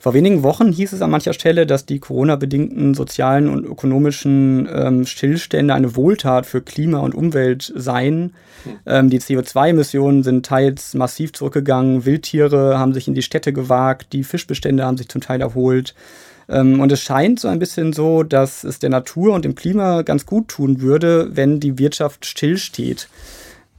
Vor 0.00 0.14
wenigen 0.14 0.42
Wochen 0.42 0.72
hieß 0.72 0.92
es 0.92 1.02
an 1.02 1.10
mancher 1.10 1.32
Stelle, 1.32 1.66
dass 1.66 1.86
die 1.86 1.98
Corona-bedingten 2.00 2.94
sozialen 2.94 3.48
und 3.48 3.64
ökonomischen 3.64 4.68
ähm, 4.72 5.06
Stillstände 5.06 5.74
eine 5.74 5.96
Wohltat 5.96 6.46
für 6.46 6.62
Klima 6.62 6.98
und 6.98 7.14
Umwelt 7.14 7.72
seien. 7.74 8.32
Ähm, 8.86 9.10
die 9.10 9.20
CO2-Emissionen 9.20 10.22
sind 10.22 10.46
teils 10.46 10.94
massiv 10.94 11.32
zurückgegangen, 11.32 12.04
Wildtiere 12.04 12.78
haben 12.78 12.94
sich 12.94 13.08
in 13.08 13.14
die 13.14 13.22
Städte 13.22 13.52
gewagt, 13.52 14.12
die 14.12 14.24
Fischbestände 14.24 14.84
haben 14.84 14.96
sich 14.96 15.08
zum 15.08 15.20
Teil 15.20 15.40
erholt. 15.40 15.94
Ähm, 16.48 16.80
und 16.80 16.92
es 16.92 17.00
scheint 17.00 17.40
so 17.40 17.48
ein 17.48 17.58
bisschen 17.58 17.92
so, 17.92 18.22
dass 18.22 18.64
es 18.64 18.78
der 18.78 18.90
Natur 18.90 19.34
und 19.34 19.44
dem 19.44 19.54
Klima 19.54 20.02
ganz 20.02 20.26
gut 20.26 20.48
tun 20.48 20.80
würde, 20.80 21.36
wenn 21.36 21.60
die 21.60 21.78
Wirtschaft 21.78 22.26
stillsteht. 22.26 23.08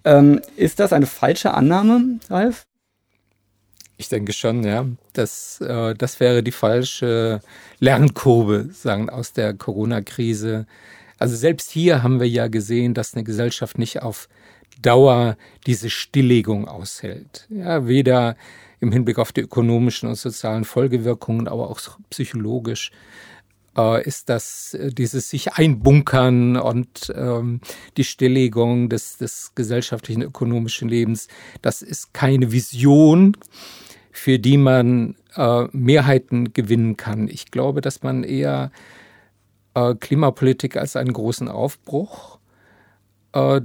Ähm, 0.06 0.42
ist 0.56 0.80
das 0.80 0.94
eine 0.94 1.06
falsche 1.06 1.54
Annahme, 1.54 2.20
Ralf? 2.30 2.64
Ich 3.98 4.10
denke 4.10 4.34
schon, 4.34 4.64
ja. 4.64 4.86
Das, 5.14 5.62
äh, 5.62 5.94
das 5.96 6.20
wäre 6.20 6.44
die 6.44 6.52
falsche 6.52 7.42
Lernkurve, 7.80 8.70
sagen, 8.74 9.10
aus 9.10 9.34
der 9.34 9.54
Corona-Krise. 9.54 10.66
Also 11.20 11.36
selbst 11.36 11.72
hier 11.72 12.04
haben 12.04 12.20
wir 12.20 12.28
ja 12.28 12.48
gesehen, 12.48 12.94
dass 12.94 13.14
eine 13.14 13.24
Gesellschaft 13.24 13.78
nicht 13.78 14.02
auf 14.02 14.28
Dauer 14.82 15.38
diese 15.66 15.90
Stilllegung 15.90 16.68
aushält. 16.68 17.48
Ja, 17.50 17.88
weder 17.88 18.36
im 18.84 18.92
Hinblick 18.92 19.18
auf 19.18 19.32
die 19.32 19.42
ökonomischen 19.42 20.10
und 20.10 20.16
sozialen 20.16 20.66
Folgewirkungen, 20.66 21.48
aber 21.48 21.70
auch 21.70 21.80
psychologisch 22.10 22.92
äh, 23.78 24.04
ist 24.04 24.30
das 24.30 24.74
äh, 24.76 24.92
dieses 24.92 25.30
sich 25.30 25.54
einbunkern 25.54 26.58
und 26.58 27.12
ähm, 27.16 27.62
die 27.98 28.04
Stilllegung 28.04 28.90
des, 28.90 29.18
des 29.18 29.54
gesellschaftlichen 29.56 30.22
ökonomischen 30.22 30.90
Lebens. 30.90 31.28
Das 31.62 31.82
ist 31.82 32.14
keine 32.14 32.52
Vision, 32.52 33.36
für 34.12 34.38
die 34.38 34.58
man 34.58 35.16
äh, 35.36 35.66
Mehrheiten 35.72 36.54
gewinnen 36.54 36.98
kann. 36.98 37.28
Ich 37.28 37.50
glaube, 37.50 37.82
dass 37.82 38.04
man 38.04 38.24
eher 38.24 38.72
äh, 39.74 39.96
Klimapolitik 39.96 40.78
als 40.78 40.96
einen 40.96 41.14
großen 41.14 41.48
Aufbruch 41.48 42.38
äh, 43.34 43.62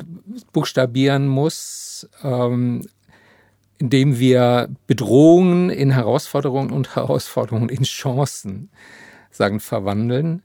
buchstabieren 0.52 1.28
muss, 1.28 2.08
ähm, 2.22 2.86
indem 3.78 4.18
wir 4.18 4.68
Bedrohungen 4.86 5.70
in 5.70 5.90
Herausforderungen 5.92 6.70
und 6.70 6.96
Herausforderungen 6.96 7.68
in 7.68 7.84
Chancen 7.84 8.70
sagen, 9.30 9.60
verwandeln. 9.60 10.42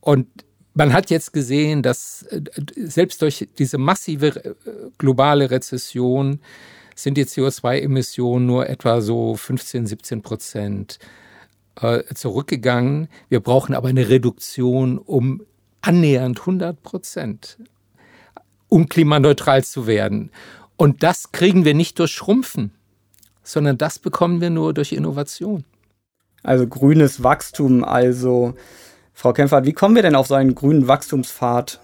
Und 0.00 0.26
man 0.74 0.92
hat 0.92 1.10
jetzt 1.10 1.32
gesehen, 1.32 1.82
dass 1.82 2.22
äh, 2.22 2.40
selbst 2.76 3.20
durch 3.22 3.48
diese 3.58 3.78
massive 3.78 4.44
äh, 4.44 4.54
globale 4.98 5.50
Rezession 5.50 6.40
sind 6.94 7.16
die 7.16 7.24
CO2-Emissionen 7.24 8.46
nur 8.46 8.68
etwa 8.68 9.00
so 9.00 9.34
15, 9.34 9.86
17 9.86 10.22
Prozent 10.22 10.98
äh, 11.80 12.02
zurückgegangen. 12.14 13.08
Wir 13.28 13.40
brauchen 13.40 13.74
aber 13.74 13.88
eine 13.88 14.08
Reduktion 14.08 14.98
um 14.98 15.42
annähernd 15.82 16.40
100 16.40 16.82
Prozent 16.82 17.58
um 18.70 18.88
klimaneutral 18.88 19.64
zu 19.64 19.86
werden. 19.86 20.30
Und 20.80 21.02
das 21.02 21.30
kriegen 21.30 21.66
wir 21.66 21.74
nicht 21.74 21.98
durch 21.98 22.10
Schrumpfen, 22.10 22.72
sondern 23.42 23.76
das 23.76 23.98
bekommen 23.98 24.40
wir 24.40 24.48
nur 24.48 24.72
durch 24.72 24.92
Innovation. 24.92 25.64
Also 26.42 26.66
grünes 26.66 27.22
Wachstum, 27.22 27.84
also 27.84 28.54
Frau 29.12 29.34
Kempfert, 29.34 29.66
wie 29.66 29.74
kommen 29.74 29.94
wir 29.94 30.00
denn 30.00 30.14
auf 30.14 30.28
so 30.28 30.34
einen 30.36 30.54
grünen 30.54 30.88
Wachstumspfad? 30.88 31.80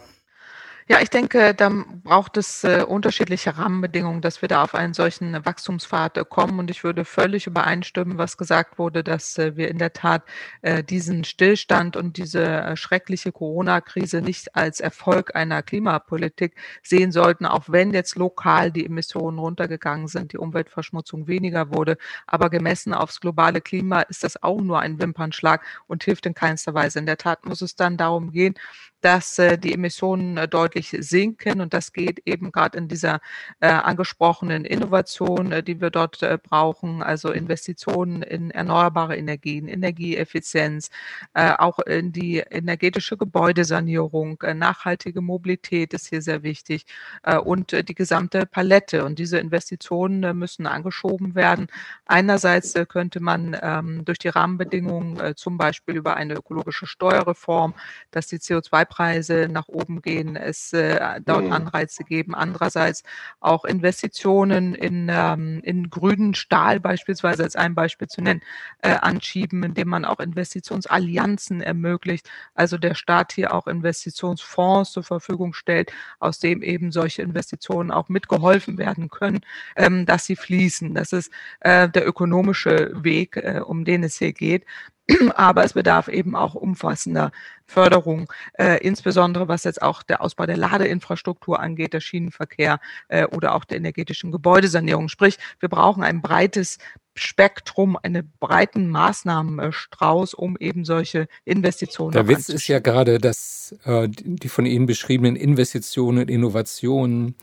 Ja, 0.88 1.00
ich 1.02 1.10
denke, 1.10 1.52
da 1.52 1.68
braucht 2.04 2.36
es 2.36 2.62
äh, 2.62 2.84
unterschiedliche 2.86 3.58
Rahmenbedingungen, 3.58 4.20
dass 4.20 4.40
wir 4.40 4.48
da 4.48 4.62
auf 4.62 4.72
einen 4.76 4.94
solchen 4.94 5.44
Wachstumspfad 5.44 6.16
äh, 6.16 6.24
kommen. 6.24 6.60
Und 6.60 6.70
ich 6.70 6.84
würde 6.84 7.04
völlig 7.04 7.48
übereinstimmen, 7.48 8.18
was 8.18 8.36
gesagt 8.38 8.78
wurde, 8.78 9.02
dass 9.02 9.36
äh, 9.36 9.56
wir 9.56 9.68
in 9.68 9.78
der 9.78 9.94
Tat 9.94 10.22
äh, 10.62 10.84
diesen 10.84 11.24
Stillstand 11.24 11.96
und 11.96 12.18
diese 12.18 12.44
äh, 12.44 12.76
schreckliche 12.76 13.32
Corona-Krise 13.32 14.22
nicht 14.22 14.54
als 14.54 14.78
Erfolg 14.78 15.34
einer 15.34 15.60
Klimapolitik 15.64 16.54
sehen 16.84 17.10
sollten, 17.10 17.46
auch 17.46 17.64
wenn 17.66 17.92
jetzt 17.92 18.14
lokal 18.14 18.70
die 18.70 18.86
Emissionen 18.86 19.40
runtergegangen 19.40 20.06
sind, 20.06 20.34
die 20.34 20.38
Umweltverschmutzung 20.38 21.26
weniger 21.26 21.72
wurde. 21.74 21.98
Aber 22.28 22.48
gemessen 22.48 22.94
aufs 22.94 23.18
globale 23.18 23.60
Klima 23.60 24.02
ist 24.02 24.22
das 24.22 24.40
auch 24.40 24.60
nur 24.60 24.78
ein 24.78 25.00
Wimpernschlag 25.00 25.64
und 25.88 26.04
hilft 26.04 26.26
in 26.26 26.34
keinster 26.34 26.74
Weise. 26.74 27.00
In 27.00 27.06
der 27.06 27.16
Tat 27.18 27.44
muss 27.44 27.60
es 27.60 27.74
dann 27.74 27.96
darum 27.96 28.30
gehen, 28.30 28.54
dass 29.00 29.38
äh, 29.38 29.56
die 29.58 29.72
Emissionen 29.72 30.36
äh, 30.36 30.48
deutlich 30.76 30.96
sinken. 31.00 31.60
Und 31.60 31.74
das 31.74 31.92
geht 31.92 32.22
eben 32.26 32.52
gerade 32.52 32.78
in 32.78 32.88
dieser 32.88 33.20
äh, 33.60 33.68
angesprochenen 33.68 34.64
Innovation, 34.64 35.52
äh, 35.52 35.62
die 35.62 35.80
wir 35.80 35.90
dort 35.90 36.22
äh, 36.22 36.38
brauchen, 36.42 37.02
also 37.02 37.30
Investitionen 37.30 38.22
in 38.22 38.50
erneuerbare 38.50 39.16
Energien, 39.16 39.68
Energieeffizienz, 39.68 40.90
äh, 41.34 41.52
auch 41.52 41.78
in 41.80 42.12
die 42.12 42.38
energetische 42.38 43.16
Gebäudesanierung, 43.16 44.42
nachhaltige 44.54 45.20
Mobilität 45.20 45.94
ist 45.94 46.08
hier 46.08 46.22
sehr 46.22 46.42
wichtig 46.42 46.86
und 47.44 47.72
die 47.72 47.94
gesamte 47.94 48.46
Palette. 48.46 49.04
Und 49.04 49.18
diese 49.18 49.38
Investitionen 49.38 50.36
müssen 50.38 50.66
angeschoben 50.66 51.34
werden. 51.34 51.68
Einerseits 52.06 52.74
könnte 52.88 53.20
man 53.20 53.56
ähm, 53.60 54.04
durch 54.04 54.18
die 54.18 54.28
Rahmenbedingungen, 54.28 55.36
zum 55.36 55.56
Beispiel 55.58 55.96
über 55.96 56.16
eine 56.16 56.34
ökologische 56.34 56.86
Steuerreform, 56.86 57.74
dass 58.10 58.26
die 58.28 58.38
CO2 58.38 58.84
Preise 58.84 59.48
nach 59.50 59.68
oben 59.68 60.02
gehen, 60.02 60.36
es 60.36 60.65
äh, 60.72 61.20
dort 61.24 61.44
mhm. 61.44 61.52
Anreize 61.52 62.04
geben. 62.04 62.34
Andererseits 62.34 63.02
auch 63.40 63.64
Investitionen 63.64 64.74
in, 64.74 65.08
ähm, 65.10 65.60
in 65.62 65.90
grünen 65.90 66.34
Stahl 66.34 66.80
beispielsweise 66.80 67.42
als 67.42 67.56
ein 67.56 67.74
Beispiel 67.74 68.08
zu 68.08 68.22
nennen, 68.22 68.42
äh, 68.82 68.90
anschieben, 68.90 69.62
indem 69.62 69.88
man 69.88 70.04
auch 70.04 70.20
Investitionsallianzen 70.20 71.60
ermöglicht. 71.60 72.28
Also 72.54 72.78
der 72.78 72.94
Staat 72.94 73.32
hier 73.32 73.54
auch 73.54 73.66
Investitionsfonds 73.66 74.92
zur 74.92 75.02
Verfügung 75.02 75.54
stellt, 75.54 75.92
aus 76.18 76.38
dem 76.38 76.62
eben 76.62 76.92
solche 76.92 77.22
Investitionen 77.22 77.90
auch 77.90 78.08
mitgeholfen 78.08 78.78
werden 78.78 79.08
können, 79.08 79.40
ähm, 79.76 80.06
dass 80.06 80.26
sie 80.26 80.36
fließen. 80.36 80.94
Das 80.94 81.12
ist 81.12 81.30
äh, 81.60 81.88
der 81.88 82.06
ökonomische 82.06 82.92
Weg, 82.94 83.36
äh, 83.36 83.60
um 83.64 83.84
den 83.84 84.04
es 84.04 84.16
hier 84.18 84.32
geht. 84.32 84.64
Aber 85.34 85.64
es 85.64 85.74
bedarf 85.74 86.08
eben 86.08 86.34
auch 86.34 86.54
umfassender 86.54 87.30
Förderung, 87.66 88.32
äh, 88.54 88.78
insbesondere 88.78 89.48
was 89.48 89.64
jetzt 89.64 89.82
auch 89.82 90.02
der 90.02 90.22
Ausbau 90.22 90.46
der 90.46 90.56
Ladeinfrastruktur 90.56 91.60
angeht, 91.60 91.92
der 91.92 92.00
Schienenverkehr 92.00 92.80
äh, 93.08 93.26
oder 93.26 93.54
auch 93.54 93.64
der 93.64 93.78
energetischen 93.78 94.30
Gebäudesanierung. 94.30 95.08
Sprich, 95.08 95.38
wir 95.60 95.68
brauchen 95.68 96.02
ein 96.02 96.22
breites 96.22 96.78
Spektrum, 97.14 97.98
einen 98.00 98.32
breiten 98.40 98.88
Maßnahmenstrauß, 98.88 100.34
um 100.34 100.56
eben 100.58 100.84
solche 100.84 101.28
Investitionen 101.44 102.12
zu 102.12 102.18
Der 102.18 102.28
Witz 102.28 102.48
ist 102.48 102.68
ja 102.68 102.78
gerade, 102.78 103.18
dass 103.18 103.74
äh, 103.84 104.08
die 104.08 104.48
von 104.48 104.66
Ihnen 104.66 104.86
beschriebenen 104.86 105.34
Investitionen 105.34 106.18
und 106.18 106.30
Innovationen 106.30 107.34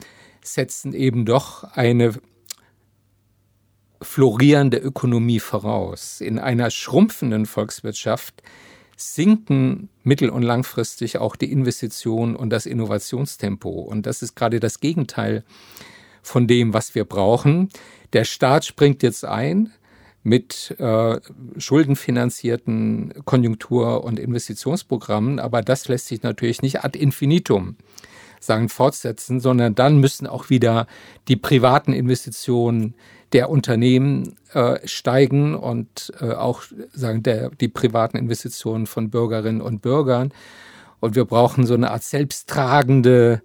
setzen 0.43 0.93
eben 0.93 1.25
doch 1.25 1.63
eine 1.75 2.13
florierende 4.01 4.77
Ökonomie 4.77 5.39
voraus. 5.39 6.21
In 6.21 6.37
einer 6.37 6.69
schrumpfenden 6.69 7.45
Volkswirtschaft 7.45 8.43
sinken 9.03 9.89
mittel- 10.03 10.29
und 10.29 10.43
langfristig 10.43 11.17
auch 11.17 11.35
die 11.35 11.51
Investitionen 11.51 12.35
und 12.35 12.49
das 12.49 12.65
Innovationstempo. 12.65 13.69
Und 13.69 14.05
das 14.05 14.21
ist 14.21 14.35
gerade 14.35 14.59
das 14.59 14.79
Gegenteil 14.79 15.43
von 16.21 16.47
dem, 16.47 16.73
was 16.73 16.95
wir 16.95 17.05
brauchen. 17.05 17.69
Der 18.13 18.23
Staat 18.23 18.65
springt 18.65 19.03
jetzt 19.03 19.25
ein 19.25 19.71
mit 20.23 20.75
äh, 20.79 21.19
schuldenfinanzierten 21.57 23.13
Konjunktur- 23.25 24.05
und 24.05 24.19
Investitionsprogrammen, 24.19 25.39
aber 25.39 25.61
das 25.61 25.89
lässt 25.89 26.07
sich 26.07 26.23
natürlich 26.23 26.61
nicht 26.61 26.83
ad 26.83 26.97
infinitum 26.97 27.75
sagen 28.45 28.69
fortsetzen, 28.69 29.39
sondern 29.39 29.75
dann 29.75 29.97
müssen 29.97 30.27
auch 30.27 30.49
wieder 30.49 30.87
die 31.27 31.35
privaten 31.35 31.93
Investitionen 31.93 32.95
der 33.33 33.49
Unternehmen 33.49 34.35
äh, 34.53 34.79
steigen 34.87 35.55
und 35.55 36.13
äh, 36.19 36.33
auch 36.33 36.63
sagen 36.93 37.23
der 37.23 37.49
die 37.49 37.67
privaten 37.67 38.17
Investitionen 38.17 38.85
von 38.85 39.09
Bürgerinnen 39.09 39.61
und 39.61 39.81
Bürgern. 39.81 40.31
Und 40.99 41.15
wir 41.15 41.25
brauchen 41.25 41.65
so 41.65 41.73
eine 41.73 41.91
Art 41.91 42.03
selbsttragende 42.03 43.41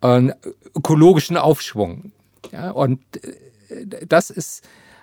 äh, 0.00 0.30
ökologischen 0.76 1.36
Aufschwung. 1.36 2.12
Ja 2.52 2.70
und 2.70 3.00
äh, 3.16 4.06
das 4.06 4.30
ist 4.30 4.62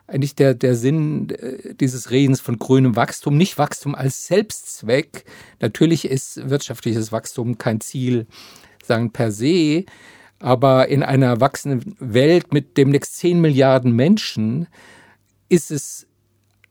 eigentlich 0.10 0.36
der, 0.36 0.54
der 0.54 0.76
Sinn 0.76 1.30
äh, 1.30 1.74
dieses 1.76 2.12
Redens 2.12 2.42
von 2.42 2.58
grünem 2.58 2.96
Wachstum, 2.96 3.38
nicht 3.38 3.58
Wachstum 3.58 3.96
als 3.96 4.28
Selbstzweck. 4.28 5.26
Natürlich 5.60 6.06
ist 6.06 6.50
wirtschaftliches 6.50 7.12
Wachstum 7.12 7.58
kein 7.58 7.82
Ziel, 7.82 8.28
sagen 8.90 9.12
per 9.12 9.32
se, 9.32 9.86
aber 10.40 10.88
in 10.90 11.04
einer 11.04 11.40
wachsenden 11.40 11.96
Welt 12.00 12.54
mit 12.54 12.78
demnächst 12.78 13.18
10 13.18 13.40
Milliarden 13.40 13.94
Menschen 13.94 14.68
ist 15.50 15.72
es 15.72 16.08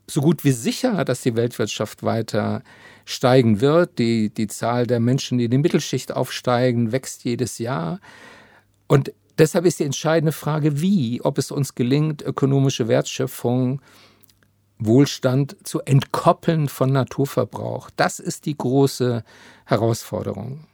so 0.07 0.21
gut 0.21 0.45
wie 0.45 0.53
sicher, 0.53 1.05
dass 1.05 1.23
die 1.23 1.37
Weltwirtschaft 1.37 2.03
weiter 2.03 2.63
steigen 3.05 3.61
wird. 3.61 3.99
Die, 3.99 4.31
die 4.31 4.47
Zahl 4.47 4.87
der 4.87 5.01
Menschen, 5.01 5.39
die 5.39 5.45
in 5.45 5.51
die 5.51 5.59
Mittelschicht 5.59 6.13
aufsteigen, 6.13 6.93
wächst 6.93 7.25
jedes 7.25 7.59
Jahr. 7.59 8.01
Und 8.87 9.13
deshalb 9.37 9.67
ist 9.67 9.81
die 9.81 9.85
entscheidende 9.85 10.33
Frage, 10.33 10.81
wie, 10.81 11.21
ob 11.23 11.37
es 11.37 11.51
uns 11.51 11.75
gelingt, 11.75 12.23
ökonomische 12.23 12.89
Wertschöpfung, 12.89 13.83
Wohlstand 14.79 15.57
zu 15.65 15.81
entkoppeln 15.81 16.69
von 16.69 16.91
Naturverbrauch. 16.91 17.91
Das 17.97 18.19
ist 18.19 18.47
die 18.47 18.57
große 18.57 19.25
Herausforderung. 19.67 20.65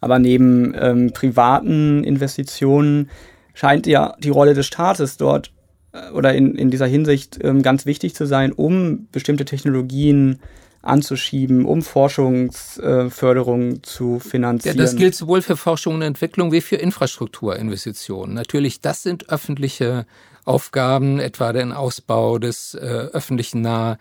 Aber 0.00 0.18
neben 0.18 0.74
ähm, 0.78 1.12
privaten 1.12 2.04
Investitionen 2.04 3.10
scheint 3.54 3.86
ja 3.86 4.14
die 4.20 4.30
Rolle 4.30 4.54
des 4.54 4.66
Staates 4.66 5.16
dort 5.16 5.52
äh, 5.92 6.10
oder 6.12 6.34
in, 6.34 6.54
in 6.54 6.70
dieser 6.70 6.86
Hinsicht 6.86 7.38
ähm, 7.42 7.62
ganz 7.62 7.86
wichtig 7.86 8.14
zu 8.14 8.26
sein, 8.26 8.52
um 8.52 9.08
bestimmte 9.10 9.44
Technologien 9.44 10.38
anzuschieben, 10.82 11.64
um 11.64 11.82
Forschungsförderung 11.82 13.72
äh, 13.72 13.82
zu 13.82 14.20
finanzieren. 14.20 14.76
Ja, 14.76 14.82
das 14.82 14.96
gilt 14.96 15.14
sowohl 15.14 15.42
für 15.42 15.56
Forschung 15.56 15.96
und 15.96 16.02
Entwicklung 16.02 16.52
wie 16.52 16.60
für 16.60 16.76
Infrastrukturinvestitionen. 16.76 18.34
Natürlich, 18.34 18.80
das 18.80 19.02
sind 19.02 19.28
öffentliche 19.28 20.06
Aufgaben, 20.44 21.18
etwa 21.18 21.52
den 21.52 21.72
Ausbau 21.72 22.38
des 22.38 22.74
äh, 22.74 22.78
öffentlichen 22.78 23.60
Nah- 23.60 23.98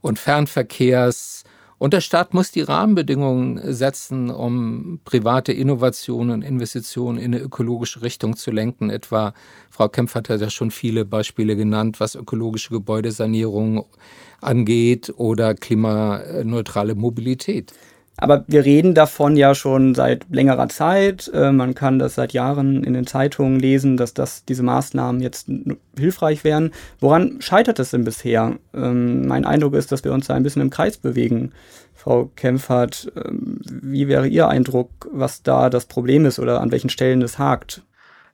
und 0.00 0.18
Fernverkehrs, 0.18 1.44
und 1.78 1.92
der 1.92 2.00
Staat 2.00 2.34
muss 2.34 2.50
die 2.50 2.62
Rahmenbedingungen 2.62 3.72
setzen, 3.72 4.30
um 4.30 5.00
private 5.04 5.52
Innovationen 5.52 6.30
und 6.30 6.42
Investitionen 6.42 7.18
in 7.18 7.34
eine 7.34 7.42
ökologische 7.42 8.02
Richtung 8.02 8.36
zu 8.36 8.50
lenken. 8.50 8.90
Etwa, 8.90 9.32
Frau 9.70 9.88
Kempf 9.88 10.14
hat 10.16 10.28
ja 10.28 10.50
schon 10.50 10.72
viele 10.72 11.04
Beispiele 11.04 11.54
genannt, 11.54 12.00
was 12.00 12.16
ökologische 12.16 12.70
Gebäudesanierung 12.70 13.86
angeht 14.40 15.12
oder 15.16 15.54
klimaneutrale 15.54 16.96
Mobilität. 16.96 17.72
Aber 18.20 18.44
wir 18.48 18.64
reden 18.64 18.94
davon 18.94 19.36
ja 19.36 19.54
schon 19.54 19.94
seit 19.94 20.26
längerer 20.28 20.68
Zeit. 20.68 21.30
Äh, 21.32 21.52
man 21.52 21.74
kann 21.74 22.00
das 22.00 22.16
seit 22.16 22.32
Jahren 22.32 22.82
in 22.82 22.92
den 22.92 23.06
Zeitungen 23.06 23.60
lesen, 23.60 23.96
dass 23.96 24.12
das, 24.12 24.44
diese 24.44 24.64
Maßnahmen 24.64 25.20
jetzt 25.20 25.48
hilfreich 25.96 26.42
wären. 26.42 26.72
Woran 26.98 27.40
scheitert 27.40 27.78
es 27.78 27.92
denn 27.92 28.04
bisher? 28.04 28.56
Ähm, 28.74 29.26
mein 29.26 29.44
Eindruck 29.44 29.74
ist, 29.74 29.92
dass 29.92 30.02
wir 30.02 30.12
uns 30.12 30.26
da 30.26 30.34
ein 30.34 30.42
bisschen 30.42 30.62
im 30.62 30.70
Kreis 30.70 30.96
bewegen. 30.96 31.52
Frau 31.94 32.30
Kempfert, 32.34 33.12
ähm, 33.16 33.60
wie 33.64 34.08
wäre 34.08 34.26
Ihr 34.26 34.48
Eindruck, 34.48 34.90
was 35.12 35.44
da 35.44 35.70
das 35.70 35.86
Problem 35.86 36.26
ist 36.26 36.40
oder 36.40 36.60
an 36.60 36.72
welchen 36.72 36.90
Stellen 36.90 37.22
es 37.22 37.38
hakt? 37.38 37.82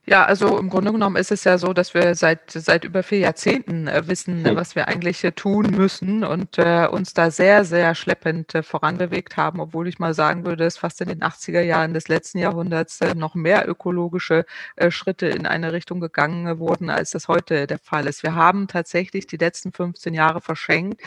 Ja, 0.07 0.27
also 0.27 0.59
im 0.59 0.69
Grunde 0.69 0.93
genommen 0.93 1.17
ist 1.17 1.33
es 1.33 1.45
ja 1.45 1.57
so, 1.57 1.73
dass 1.73 1.95
wir 1.95 2.15
seit, 2.15 2.51
seit 2.51 2.85
über 2.85 3.03
vier 3.03 3.21
Jahrzehnten 3.21 3.89
äh, 3.89 4.07
wissen, 4.07 4.45
äh, 4.45 4.55
was 4.55 4.75
wir 4.75 4.87
eigentlich 4.87 5.25
äh, 5.25 5.33
tun 5.33 5.71
müssen 5.71 6.25
und 6.25 6.59
äh, 6.59 6.87
uns 6.91 7.15
da 7.15 7.31
sehr, 7.31 7.65
sehr 7.65 7.95
schleppend 7.95 8.55
äh, 8.55 8.63
voranbewegt 8.63 9.39
haben, 9.39 9.61
obwohl 9.61 9.89
ich 9.89 9.99
mal 9.99 10.13
sagen 10.13 10.45
würde, 10.45 10.65
dass 10.65 10.77
fast 10.77 11.01
in 11.01 11.09
den 11.09 11.23
80er 11.23 11.63
Jahren 11.63 11.95
des 11.95 12.09
letzten 12.09 12.37
Jahrhunderts 12.37 13.01
noch 13.15 13.35
mehr 13.35 13.67
ökologische 13.67 14.45
Schritte 14.91 15.27
in 15.27 15.47
eine 15.47 15.73
Richtung 15.73 16.01
gegangen 16.01 16.59
wurden, 16.59 16.91
als 16.91 17.11
das 17.11 17.29
heute 17.29 17.67
der 17.67 17.79
Fall 17.79 18.07
ist. 18.07 18.23
Wir 18.23 18.35
haben 18.35 18.69
tatsächlich 18.69 19.27
die 19.27 19.37
letzten 19.37 19.73
15 19.73 20.13
Jahre 20.15 20.41
verschenkt 20.41 21.03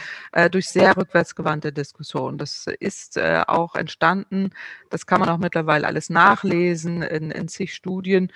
durch 0.51 0.69
sehr 0.69 0.95
rückwärtsgewandte 0.97 1.71
Diskussionen. 1.71 2.38
Das 2.38 2.65
ist 2.79 3.19
auch 3.19 3.75
entstanden, 3.75 4.51
das 4.89 5.05
kann 5.05 5.19
man 5.19 5.29
auch 5.29 5.38
mittlerweile 5.38 5.88
alles 5.88 6.10
nachlesen 6.10 7.01
in, 7.01 7.31
in 7.31 7.47
zig 7.47 7.73
Studien, 7.73 8.31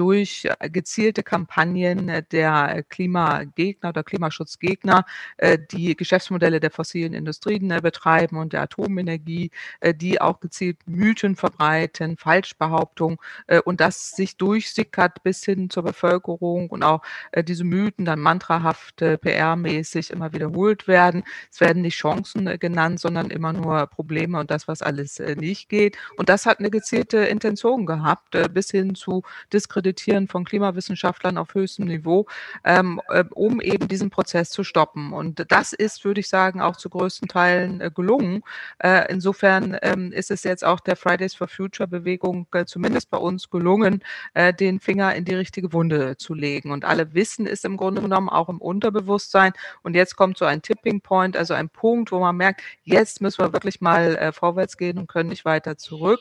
durch 0.00 0.46
äh, 0.46 0.70
gezielte 0.70 1.22
Kampagnen 1.22 2.08
äh, 2.08 2.22
der 2.22 2.82
Klimagegner 2.88 3.90
oder 3.90 4.02
Klimaschutzgegner, 4.02 5.04
äh, 5.36 5.58
die 5.70 5.94
Geschäftsmodelle 5.94 6.58
der 6.58 6.70
fossilen 6.70 7.12
Industrien 7.12 7.68
betreiben 7.82 8.38
und 8.38 8.54
der 8.54 8.62
Atomenergie, 8.62 9.50
die 9.96 10.20
auch 10.20 10.40
gezielt 10.40 10.78
Mythen 10.86 11.36
verbreiten, 11.36 12.16
Falschbehauptungen 12.16 13.18
und 13.64 13.80
das 13.80 14.12
sich 14.12 14.36
durchsickert 14.36 15.22
bis 15.22 15.44
hin 15.44 15.68
zur 15.70 15.82
Bevölkerung 15.82 16.70
und 16.70 16.82
auch 16.82 17.02
diese 17.44 17.64
Mythen 17.64 18.04
dann 18.04 18.20
mantrahaft 18.20 19.00
PR-mäßig 19.00 20.12
immer 20.12 20.32
wiederholt 20.32 20.88
werden. 20.88 21.24
Es 21.50 21.60
werden 21.60 21.82
nicht 21.82 21.96
Chancen 21.96 22.58
genannt, 22.58 23.00
sondern 23.00 23.30
immer 23.30 23.52
nur 23.52 23.86
Probleme 23.86 24.38
und 24.38 24.50
das, 24.50 24.68
was 24.68 24.82
alles 24.82 25.18
nicht 25.36 25.68
geht. 25.68 25.96
Und 26.16 26.28
das 26.28 26.46
hat 26.46 26.58
eine 26.58 26.70
gezielte 26.70 27.18
Intention 27.18 27.86
gehabt, 27.86 28.36
bis 28.52 28.70
hin 28.70 28.94
zu 28.94 29.22
Diskreditierung 29.52 29.89
Diskreditieren 29.90 30.28
von 30.28 30.44
Klimawissenschaftlern 30.44 31.36
auf 31.36 31.54
höchstem 31.54 31.86
Niveau, 31.86 32.26
ähm, 32.64 33.00
äh, 33.08 33.24
um 33.34 33.60
eben 33.60 33.88
diesen 33.88 34.10
Prozess 34.10 34.50
zu 34.50 34.64
stoppen. 34.64 35.12
Und 35.12 35.44
das 35.50 35.72
ist, 35.72 36.04
würde 36.04 36.20
ich 36.20 36.28
sagen, 36.28 36.60
auch 36.60 36.76
zu 36.76 36.88
größten 36.88 37.28
Teilen 37.28 37.80
äh, 37.80 37.90
gelungen. 37.94 38.42
Äh, 38.78 39.10
insofern 39.10 39.76
ähm, 39.82 40.12
ist 40.12 40.30
es 40.30 40.44
jetzt 40.44 40.64
auch 40.64 40.80
der 40.80 40.96
Fridays 40.96 41.34
for 41.34 41.48
Future 41.48 41.88
Bewegung 41.88 42.46
äh, 42.52 42.64
zumindest 42.64 43.10
bei 43.10 43.18
uns 43.18 43.50
gelungen, 43.50 44.02
äh, 44.34 44.54
den 44.54 44.80
Finger 44.80 45.14
in 45.14 45.24
die 45.24 45.34
richtige 45.34 45.72
Wunde 45.72 46.16
zu 46.16 46.34
legen. 46.34 46.70
Und 46.70 46.84
alle 46.84 47.14
wissen 47.14 47.46
es 47.46 47.64
im 47.64 47.76
Grunde 47.76 48.02
genommen 48.02 48.28
auch 48.28 48.48
im 48.48 48.60
Unterbewusstsein. 48.60 49.52
Und 49.82 49.94
jetzt 49.94 50.16
kommt 50.16 50.38
so 50.38 50.44
ein 50.44 50.62
Tipping 50.62 51.00
Point, 51.00 51.36
also 51.36 51.54
ein 51.54 51.68
Punkt, 51.68 52.12
wo 52.12 52.20
man 52.20 52.36
merkt, 52.36 52.62
jetzt 52.84 53.20
müssen 53.20 53.42
wir 53.42 53.52
wirklich 53.52 53.80
mal 53.80 54.16
äh, 54.16 54.32
vorwärts 54.32 54.76
gehen 54.76 54.98
und 54.98 55.08
können 55.08 55.30
nicht 55.30 55.44
weiter 55.44 55.76
zurück. 55.76 56.20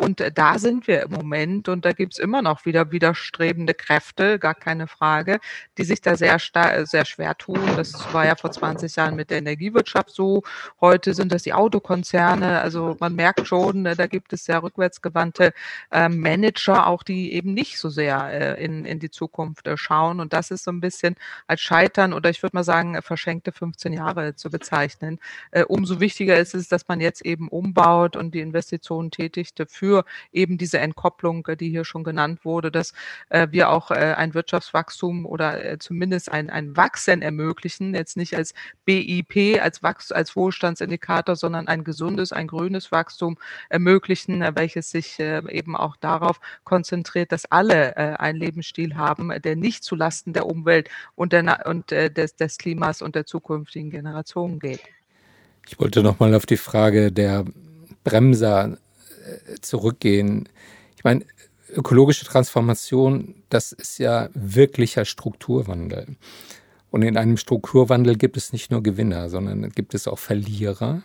und 0.00 0.22
da 0.34 0.58
sind 0.58 0.86
wir 0.86 1.02
im 1.02 1.12
Moment 1.12 1.68
und 1.68 1.84
da 1.84 1.92
gibt 1.92 2.14
es 2.14 2.18
immer 2.18 2.42
noch 2.42 2.64
wieder, 2.66 2.92
wieder 2.92 2.99
widerstrebende 3.00 3.72
Kräfte, 3.72 4.38
gar 4.38 4.54
keine 4.54 4.86
Frage, 4.86 5.40
die 5.78 5.84
sich 5.84 6.02
da 6.02 6.16
sehr, 6.16 6.38
sehr 6.84 7.04
schwer 7.06 7.36
tun. 7.36 7.60
Das 7.76 8.12
war 8.12 8.26
ja 8.26 8.36
vor 8.36 8.50
20 8.50 8.94
Jahren 8.96 9.16
mit 9.16 9.30
der 9.30 9.38
Energiewirtschaft 9.38 10.10
so. 10.10 10.42
Heute 10.80 11.14
sind 11.14 11.32
das 11.32 11.42
die 11.42 11.54
Autokonzerne. 11.54 12.60
Also 12.60 12.96
man 13.00 13.14
merkt 13.14 13.46
schon, 13.46 13.82
ne, 13.82 13.96
da 13.96 14.06
gibt 14.06 14.34
es 14.34 14.44
sehr 14.44 14.62
rückwärtsgewandte 14.62 15.52
ähm, 15.90 16.20
Manager, 16.20 16.86
auch 16.86 17.02
die 17.02 17.32
eben 17.32 17.54
nicht 17.54 17.78
so 17.78 17.88
sehr 17.88 18.56
äh, 18.58 18.64
in, 18.64 18.84
in 18.84 18.98
die 18.98 19.10
Zukunft 19.10 19.66
äh, 19.66 19.78
schauen. 19.78 20.20
Und 20.20 20.34
das 20.34 20.50
ist 20.50 20.64
so 20.64 20.70
ein 20.70 20.80
bisschen 20.80 21.16
als 21.46 21.62
Scheitern 21.62 22.12
oder 22.12 22.28
ich 22.28 22.42
würde 22.42 22.56
mal 22.56 22.64
sagen, 22.64 23.00
verschenkte 23.00 23.52
15 23.52 23.94
Jahre 23.94 24.34
zu 24.34 24.50
bezeichnen. 24.50 25.18
Äh, 25.52 25.64
umso 25.64 26.00
wichtiger 26.00 26.36
ist 26.36 26.54
es, 26.54 26.68
dass 26.68 26.86
man 26.88 27.00
jetzt 27.00 27.24
eben 27.24 27.48
umbaut 27.48 28.16
und 28.16 28.34
die 28.34 28.40
Investitionen 28.40 29.10
tätigte 29.10 29.66
für 29.66 30.04
eben 30.32 30.58
diese 30.58 30.78
Entkopplung, 30.78 31.46
die 31.58 31.70
hier 31.70 31.84
schon 31.84 32.04
genannt 32.04 32.44
wurde, 32.44 32.70
dass 32.70 32.89
äh, 33.28 33.48
wir 33.50 33.70
auch 33.70 33.90
äh, 33.90 34.14
ein 34.16 34.34
Wirtschaftswachstum 34.34 35.26
oder 35.26 35.64
äh, 35.64 35.78
zumindest 35.78 36.30
ein, 36.30 36.50
ein 36.50 36.76
Wachsen 36.76 37.22
ermöglichen, 37.22 37.94
jetzt 37.94 38.16
nicht 38.16 38.36
als 38.36 38.54
BIP, 38.84 39.60
als, 39.60 39.82
Wachs 39.82 40.12
als 40.12 40.36
Wohlstandsindikator, 40.36 41.36
sondern 41.36 41.68
ein 41.68 41.84
gesundes, 41.84 42.32
ein 42.32 42.46
grünes 42.46 42.92
Wachstum 42.92 43.38
ermöglichen, 43.68 44.42
äh, 44.42 44.52
welches 44.54 44.90
sich 44.90 45.18
äh, 45.18 45.42
eben 45.48 45.76
auch 45.76 45.96
darauf 45.96 46.40
konzentriert, 46.64 47.32
dass 47.32 47.46
alle 47.46 47.96
äh, 47.96 48.16
einen 48.16 48.38
Lebensstil 48.38 48.96
haben, 48.96 49.30
der 49.42 49.56
nicht 49.56 49.84
zulasten 49.84 50.32
der 50.32 50.46
Umwelt 50.46 50.88
und, 51.14 51.32
der, 51.32 51.66
und 51.66 51.90
des, 51.90 52.36
des 52.36 52.58
Klimas 52.58 53.02
und 53.02 53.14
der 53.14 53.26
zukünftigen 53.26 53.90
Generationen 53.90 54.58
geht. 54.58 54.80
Ich 55.68 55.78
wollte 55.78 56.02
noch 56.02 56.18
mal 56.18 56.34
auf 56.34 56.46
die 56.46 56.56
Frage 56.56 57.12
der 57.12 57.44
Bremser 58.04 58.78
zurückgehen. 59.60 60.48
Ich 60.96 61.04
meine, 61.04 61.24
ökologische 61.76 62.24
Transformation, 62.24 63.34
das 63.48 63.72
ist 63.72 63.98
ja 63.98 64.28
wirklicher 64.34 65.04
Strukturwandel. 65.04 66.16
Und 66.90 67.02
in 67.02 67.16
einem 67.16 67.36
Strukturwandel 67.36 68.16
gibt 68.16 68.36
es 68.36 68.52
nicht 68.52 68.70
nur 68.70 68.82
Gewinner, 68.82 69.28
sondern 69.28 69.70
gibt 69.70 69.94
es 69.94 70.06
auch 70.08 70.18
Verlierer. 70.18 71.02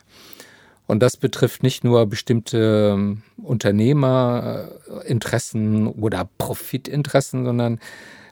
Und 0.88 1.02
das 1.02 1.18
betrifft 1.18 1.64
nicht 1.64 1.84
nur 1.84 2.06
bestimmte 2.06 2.92
ähm, 2.94 3.24
Unternehmerinteressen 3.42 5.88
oder 5.88 6.30
Profitinteressen, 6.38 7.44
sondern 7.44 7.80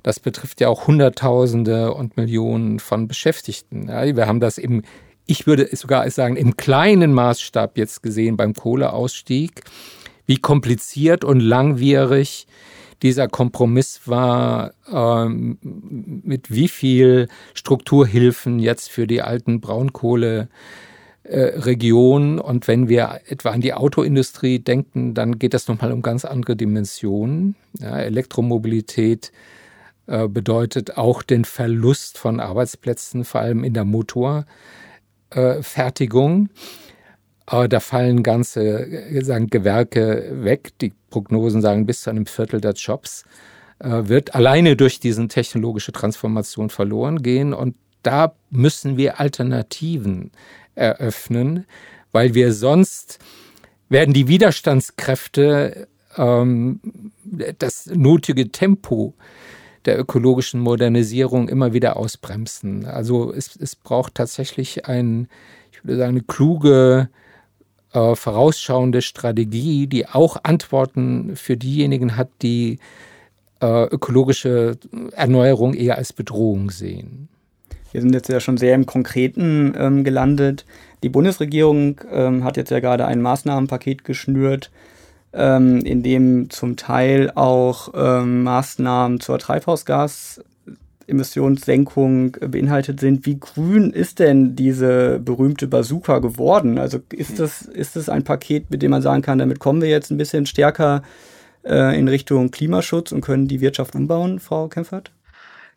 das 0.04 0.20
betrifft 0.20 0.62
ja 0.62 0.70
auch 0.70 0.86
Hunderttausende 0.86 1.92
und 1.94 2.16
Millionen 2.18 2.78
von 2.80 3.08
Beschäftigten. 3.08 3.88
Ja, 3.88 4.16
wir 4.16 4.28
haben 4.28 4.40
das 4.40 4.60
im, 4.60 4.84
ich 5.26 5.48
würde 5.48 5.76
sogar 5.76 6.08
sagen, 6.12 6.36
im 6.36 6.58
kleinen 6.58 7.12
Maßstab 7.14 7.76
jetzt 7.78 8.04
gesehen 8.04 8.38
beim 8.38 8.54
Kohleausstieg, 8.54 9.64
wie 10.26 10.38
kompliziert 10.38 11.24
und 11.24 11.40
langwierig 11.40 12.48
dieser 13.02 13.28
Kompromiss 13.28 14.02
war, 14.06 14.74
ähm, 14.92 15.58
mit 15.62 16.52
wie 16.52 16.70
viel 16.70 17.28
Strukturhilfen 17.54 18.60
jetzt 18.60 18.90
für 18.90 19.08
die 19.08 19.22
alten 19.22 19.60
Braunkohle 19.60 20.48
äh, 21.24 21.40
Region. 21.40 22.40
Und 22.40 22.68
wenn 22.68 22.88
wir 22.88 23.20
etwa 23.28 23.52
an 23.52 23.62
die 23.62 23.74
Autoindustrie 23.74 24.60
denken, 24.60 25.14
dann 25.14 25.38
geht 25.38 25.54
das 25.54 25.68
nochmal 25.68 25.92
um 25.92 26.02
ganz 26.02 26.26
andere 26.26 26.56
Dimensionen. 26.56 27.56
Ja, 27.80 28.00
Elektromobilität 28.00 29.32
äh, 30.08 30.28
bedeutet 30.28 30.98
auch 30.98 31.24
den 31.24 31.46
Verlust 31.46 32.18
von 32.18 32.40
Arbeitsplätzen, 32.40 33.26
vor 33.26 33.42
allem 33.42 33.64
in 33.64 33.74
der 33.74 33.86
Motorfertigung. 33.86 36.46
Äh, 36.46 36.50
da 37.46 37.80
fallen 37.80 38.24
ganze 38.24 38.62
äh, 38.64 39.24
sagen, 39.24 39.48
Gewerke 39.48 40.32
weg. 40.44 40.72
Die 40.80 40.94
Prognosen 41.10 41.62
sagen, 41.62 41.86
bis 41.86 42.02
zu 42.02 42.10
einem 42.10 42.26
Viertel 42.26 42.62
der 42.62 42.74
Jobs 42.74 43.26
äh, 43.80 44.08
wird 44.08 44.36
alleine 44.36 44.76
durch 44.76 45.00
diese 45.00 45.28
technologische 45.28 45.92
Transformation 45.92 46.70
verloren 46.70 47.22
gehen. 47.22 47.54
Und 47.54 47.76
da 48.02 48.34
müssen 48.50 48.98
wir 48.98 49.20
Alternativen 49.20 50.32
eröffnen, 50.76 51.66
weil 52.12 52.34
wir 52.34 52.54
sonst 52.54 53.20
werden 53.90 54.14
die 54.14 54.28
Widerstandskräfte 54.28 55.88
ähm, 56.18 56.80
das 57.60 57.88
nötige 57.88 58.52
Tempo 58.52 59.14
der 59.86 60.00
ökologischen 60.00 60.60
Modernisierung 60.62 61.50
immer 61.50 61.74
wieder 61.74 61.98
ausbremsen. 61.98 62.86
Also 62.86 63.34
es, 63.34 63.56
es 63.56 63.76
braucht 63.76 64.16
tatsächlich 64.16 64.86
ein, 64.86 65.28
ich 65.72 65.84
würde 65.84 65.98
sagen, 65.98 66.12
eine 66.12 66.22
kluge, 66.22 67.10
äh, 67.94 68.16
vorausschauende 68.16 69.02
Strategie, 69.02 69.88
die 69.88 70.08
auch 70.08 70.38
Antworten 70.44 71.36
für 71.36 71.58
diejenigen 71.58 72.18
hat, 72.18 72.30
die 72.42 72.80
äh, 73.62 73.86
ökologische 73.86 74.78
Erneuerung 75.12 75.74
eher 75.74 75.98
als 75.98 76.12
Bedrohung 76.12 76.70
sehen. 76.70 77.30
Wir 77.92 78.02
sind 78.02 78.14
jetzt 78.14 78.30
ja 78.30 78.40
schon 78.40 78.58
sehr 78.58 78.74
im 78.76 78.86
Konkreten 78.86 79.74
ähm, 79.78 80.04
gelandet. 80.04 80.66
Die 81.04 81.10
Bundesregierung 81.10 82.02
ähm, 82.12 82.44
hat 82.44 82.58
jetzt 82.58 82.72
ja 82.72 82.80
gerade 82.80 83.06
ein 83.06 83.22
Maßnahmenpaket 83.22 84.04
geschnürt, 84.04 84.72
ähm, 85.32 85.80
in 85.80 86.02
dem 86.02 86.50
zum 86.50 86.76
Teil 86.76 87.32
auch 87.36 87.94
ähm, 87.94 88.44
Maßnahmen 88.44 89.20
zur 89.20 89.38
Treibhausgasemissionssenkung 91.04 92.38
beinhaltet 92.48 93.00
sind. 93.00 93.26
Wie 93.26 93.40
grün 93.40 93.92
ist 93.92 94.20
denn 94.20 94.56
diese 94.56 95.20
berühmte 95.20 95.68
Bazooka 95.68 96.20
geworden? 96.20 96.78
Also 96.78 97.00
ist 97.12 97.40
das, 97.40 97.64
ist 97.64 97.96
das 97.96 98.10
ein 98.10 98.24
Paket, 98.24 98.72
mit 98.72 98.82
dem 98.82 98.92
man 98.92 99.02
sagen 99.02 99.22
kann, 99.22 99.40
damit 99.40 99.60
kommen 99.60 99.82
wir 99.82 99.90
jetzt 99.90 100.12
ein 100.12 100.18
bisschen 100.18 100.46
stärker 100.46 101.04
äh, 101.64 101.98
in 101.98 102.08
Richtung 102.08 102.52
Klimaschutz 102.52 103.12
und 103.12 103.22
können 103.22 103.48
die 103.48 103.62
Wirtschaft 103.62 103.96
umbauen, 103.96 104.40
Frau 104.40 104.68
Kempfert? 104.68 105.12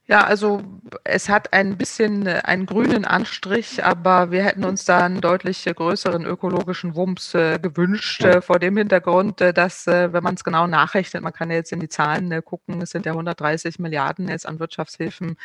Ja, 0.08 0.20
also 0.22 0.62
es 1.02 1.28
hat 1.28 1.52
ein 1.52 1.76
bisschen 1.76 2.28
äh, 2.28 2.40
einen 2.44 2.64
grünen 2.66 3.04
Anstrich, 3.04 3.84
aber 3.84 4.30
wir 4.30 4.44
hätten 4.44 4.64
uns 4.64 4.84
da 4.84 5.04
einen 5.04 5.20
deutlich 5.20 5.64
größeren 5.64 6.24
ökologischen 6.24 6.94
Wumms 6.94 7.34
äh, 7.34 7.58
gewünscht, 7.58 8.22
äh, 8.22 8.40
vor 8.40 8.60
dem 8.60 8.76
Hintergrund, 8.76 9.40
äh, 9.40 9.52
dass, 9.52 9.88
äh, 9.88 10.12
wenn 10.12 10.22
man 10.22 10.36
es 10.36 10.44
genau 10.44 10.68
nachrechnet, 10.68 11.24
man 11.24 11.32
kann 11.32 11.50
ja 11.50 11.56
jetzt 11.56 11.72
in 11.72 11.80
die 11.80 11.88
Zahlen 11.88 12.30
äh, 12.30 12.40
gucken, 12.40 12.80
es 12.82 12.90
sind 12.90 13.04
ja 13.04 13.12
130 13.12 13.80
Milliarden 13.80 14.28
jetzt 14.28 14.46
an 14.46 14.60
Wirtschaftshilfen, 14.60 15.36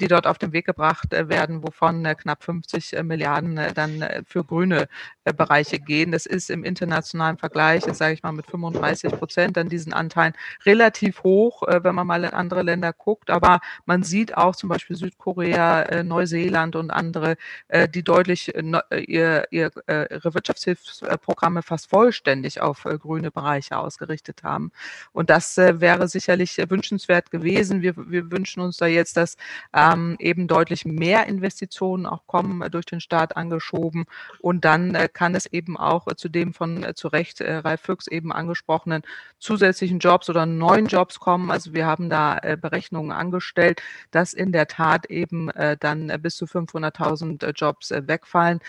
die 0.00 0.08
dort 0.08 0.26
auf 0.26 0.38
den 0.38 0.52
Weg 0.52 0.66
gebracht 0.66 1.12
werden, 1.12 1.62
wovon 1.62 2.02
knapp 2.02 2.42
50 2.42 3.00
Milliarden 3.04 3.60
dann 3.74 4.04
für 4.26 4.44
grüne 4.44 4.88
Bereiche 5.24 5.78
gehen. 5.78 6.10
Das 6.12 6.26
ist 6.26 6.50
im 6.50 6.64
internationalen 6.64 7.38
Vergleich, 7.38 7.86
jetzt 7.86 7.98
sage 7.98 8.14
ich 8.14 8.22
mal 8.22 8.32
mit 8.32 8.46
35 8.46 9.12
Prozent 9.12 9.58
an 9.58 9.68
diesen 9.68 9.92
Anteilen 9.92 10.34
relativ 10.64 11.22
hoch, 11.22 11.62
wenn 11.66 11.94
man 11.94 12.06
mal 12.06 12.24
in 12.24 12.30
andere 12.30 12.62
Länder 12.62 12.92
guckt, 12.92 13.30
aber 13.30 13.60
man 13.86 14.02
sieht 14.08 14.36
auch 14.36 14.56
zum 14.56 14.68
Beispiel 14.68 14.96
Südkorea, 14.96 15.82
äh, 15.82 16.04
Neuseeland 16.04 16.76
und 16.76 16.90
andere, 16.90 17.36
äh, 17.68 17.88
die 17.88 18.02
deutlich 18.02 18.54
äh, 18.54 18.62
äh 18.90 19.00
ihr, 19.00 19.46
ihr, 19.50 19.70
äh, 19.86 20.12
ihre 20.14 20.34
Wirtschaftshilfsprogramme 20.34 21.62
fast 21.62 21.88
vollständig 21.90 22.60
auf 22.60 22.84
äh, 22.84 22.98
grüne 22.98 23.30
Bereiche 23.30 23.76
ausgerichtet 23.76 24.42
haben. 24.42 24.72
Und 25.12 25.30
das 25.30 25.56
wäre 25.56 26.08
sicherlich 26.08 26.58
wünschenswert 26.68 27.30
gewesen. 27.30 27.82
Wir, 27.82 27.94
wir 27.96 28.30
wünschen 28.30 28.60
uns 28.60 28.76
da 28.76 28.86
jetzt, 28.86 29.16
dass 29.16 29.36
ähm, 29.74 30.16
eben 30.18 30.48
deutlich 30.48 30.84
mehr 30.84 31.26
Investitionen 31.26 32.06
auch 32.06 32.26
kommen, 32.26 32.68
durch 32.70 32.86
den 32.86 33.00
Staat 33.00 33.36
angeschoben. 33.36 34.04
Und 34.40 34.64
dann 34.64 34.96
kann 35.12 35.34
es 35.34 35.46
eben 35.46 35.76
auch 35.76 36.06
zu 36.14 36.28
dem 36.28 36.52
von 36.54 36.86
zu 36.94 37.08
Recht 37.08 37.40
Ralf 37.40 37.80
Füchs 37.82 38.06
eben 38.06 38.32
angesprochenen 38.32 39.02
zusätzlichen 39.38 39.98
Jobs 39.98 40.28
oder 40.30 40.46
neuen 40.46 40.86
Jobs 40.86 41.20
kommen. 41.20 41.50
Also 41.50 41.72
wir 41.74 41.86
haben 41.86 42.10
da 42.10 42.40
Berechnungen 42.60 43.12
angestellt, 43.12 43.82
dass 44.10 44.32
in 44.32 44.52
der 44.52 44.66
Tat 44.66 45.06
eben 45.06 45.50
äh, 45.50 45.76
dann 45.78 46.10
äh, 46.10 46.18
bis 46.20 46.36
zu 46.36 46.46
500.000 46.46 47.44
äh, 47.44 47.52
Jobs 47.54 47.90
äh, 47.90 48.06
wegfallen 48.06 48.60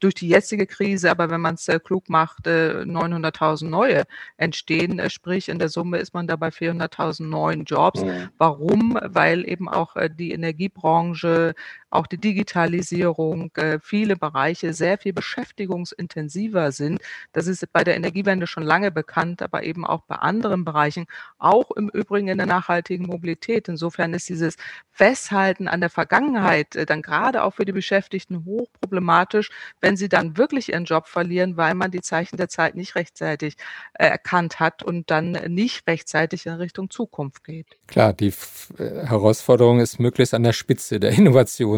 durch 0.00 0.14
die 0.14 0.28
jetzige 0.28 0.66
Krise. 0.66 1.10
Aber 1.10 1.30
wenn 1.30 1.40
man 1.40 1.54
es 1.54 1.66
klug 1.84 2.08
macht, 2.08 2.46
900.000 2.46 3.68
neue 3.68 4.04
entstehen. 4.36 5.00
sprich, 5.10 5.48
in 5.48 5.58
der 5.58 5.68
Summe 5.68 5.98
ist 5.98 6.14
man 6.14 6.26
dabei 6.26 6.48
400.000 6.48 7.24
neuen 7.24 7.64
Jobs. 7.64 8.02
Mhm. 8.02 8.28
Warum? 8.38 8.98
Weil 9.02 9.48
eben 9.48 9.68
auch 9.68 9.96
die 10.18 10.32
Energiebranche 10.32 11.54
auch 11.90 12.06
die 12.06 12.18
Digitalisierung, 12.18 13.50
äh, 13.54 13.78
viele 13.80 14.16
Bereiche 14.16 14.72
sehr 14.72 14.98
viel 14.98 15.12
beschäftigungsintensiver 15.12 16.72
sind. 16.72 17.00
Das 17.32 17.46
ist 17.46 17.72
bei 17.72 17.84
der 17.84 17.96
Energiewende 17.96 18.46
schon 18.46 18.64
lange 18.64 18.90
bekannt, 18.90 19.42
aber 19.42 19.62
eben 19.62 19.86
auch 19.86 20.02
bei 20.02 20.16
anderen 20.16 20.64
Bereichen, 20.64 21.06
auch 21.38 21.70
im 21.72 21.88
Übrigen 21.88 22.28
in 22.28 22.38
der 22.38 22.46
nachhaltigen 22.46 23.06
Mobilität. 23.06 23.68
Insofern 23.68 24.14
ist 24.14 24.28
dieses 24.28 24.56
Festhalten 24.90 25.68
an 25.68 25.80
der 25.80 25.90
Vergangenheit 25.90 26.74
äh, 26.74 26.86
dann 26.86 27.02
gerade 27.02 27.44
auch 27.44 27.54
für 27.54 27.64
die 27.64 27.72
Beschäftigten 27.72 28.44
hochproblematisch, 28.44 29.50
wenn 29.80 29.96
sie 29.96 30.08
dann 30.08 30.36
wirklich 30.36 30.70
ihren 30.70 30.84
Job 30.84 31.06
verlieren, 31.06 31.56
weil 31.56 31.74
man 31.74 31.90
die 31.90 32.00
Zeichen 32.00 32.36
der 32.36 32.48
Zeit 32.48 32.74
nicht 32.74 32.96
rechtzeitig 32.96 33.56
äh, 33.94 34.06
erkannt 34.06 34.58
hat 34.58 34.82
und 34.82 35.10
dann 35.10 35.32
nicht 35.48 35.86
rechtzeitig 35.86 36.46
in 36.46 36.54
Richtung 36.54 36.90
Zukunft 36.90 37.44
geht. 37.44 37.66
Klar, 37.86 38.12
die 38.12 38.32
Herausforderung 38.78 39.80
ist 39.80 40.00
möglichst 40.00 40.34
an 40.34 40.42
der 40.42 40.52
Spitze 40.52 40.98
der 40.98 41.12
Innovation 41.12 41.75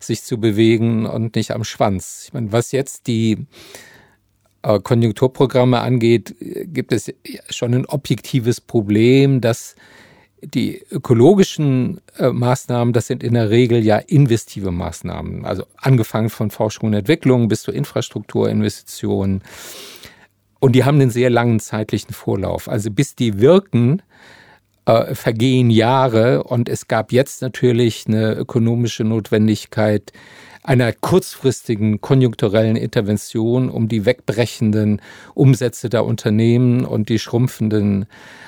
sich 0.00 0.22
zu 0.22 0.38
bewegen 0.38 1.06
und 1.06 1.36
nicht 1.36 1.52
am 1.52 1.64
Schwanz. 1.64 2.24
Ich 2.26 2.32
meine, 2.32 2.52
was 2.52 2.72
jetzt 2.72 3.06
die 3.06 3.46
äh, 4.62 4.78
Konjunkturprogramme 4.80 5.80
angeht, 5.80 6.34
gibt 6.40 6.92
es 6.92 7.12
schon 7.50 7.74
ein 7.74 7.86
objektives 7.86 8.60
Problem, 8.60 9.40
dass 9.40 9.76
die 10.42 10.82
ökologischen 10.90 12.00
äh, 12.18 12.30
Maßnahmen, 12.30 12.92
das 12.92 13.06
sind 13.06 13.22
in 13.22 13.34
der 13.34 13.50
Regel 13.50 13.84
ja 13.84 13.96
investive 13.96 14.70
Maßnahmen, 14.70 15.44
also 15.44 15.64
angefangen 15.76 16.30
von 16.30 16.50
Forschung 16.50 16.88
und 16.88 16.94
Entwicklung 16.94 17.48
bis 17.48 17.62
zur 17.62 17.74
Infrastrukturinvestitionen. 17.74 19.42
Und 20.58 20.72
die 20.72 20.84
haben 20.84 21.00
einen 21.00 21.10
sehr 21.10 21.30
langen 21.30 21.60
zeitlichen 21.60 22.12
Vorlauf. 22.12 22.68
Also 22.68 22.90
bis 22.90 23.14
die 23.14 23.40
wirken, 23.40 24.02
äh, 24.86 25.14
vergehen 25.14 25.70
Jahre 25.70 26.44
und 26.44 26.68
es 26.68 26.88
gab 26.88 27.12
jetzt 27.12 27.42
natürlich 27.42 28.04
eine 28.06 28.34
ökonomische 28.34 29.04
Notwendigkeit 29.04 30.12
einer 30.62 30.92
kurzfristigen 30.92 32.00
konjunkturellen 32.00 32.74
Intervention, 32.74 33.70
um 33.70 33.88
die 33.88 34.04
wegbrechenden 34.04 35.00
Umsätze 35.34 35.88
der 35.88 36.04
Unternehmen 36.04 36.84
und 36.84 37.08
die 37.08 37.20
schrumpfenden 37.20 38.06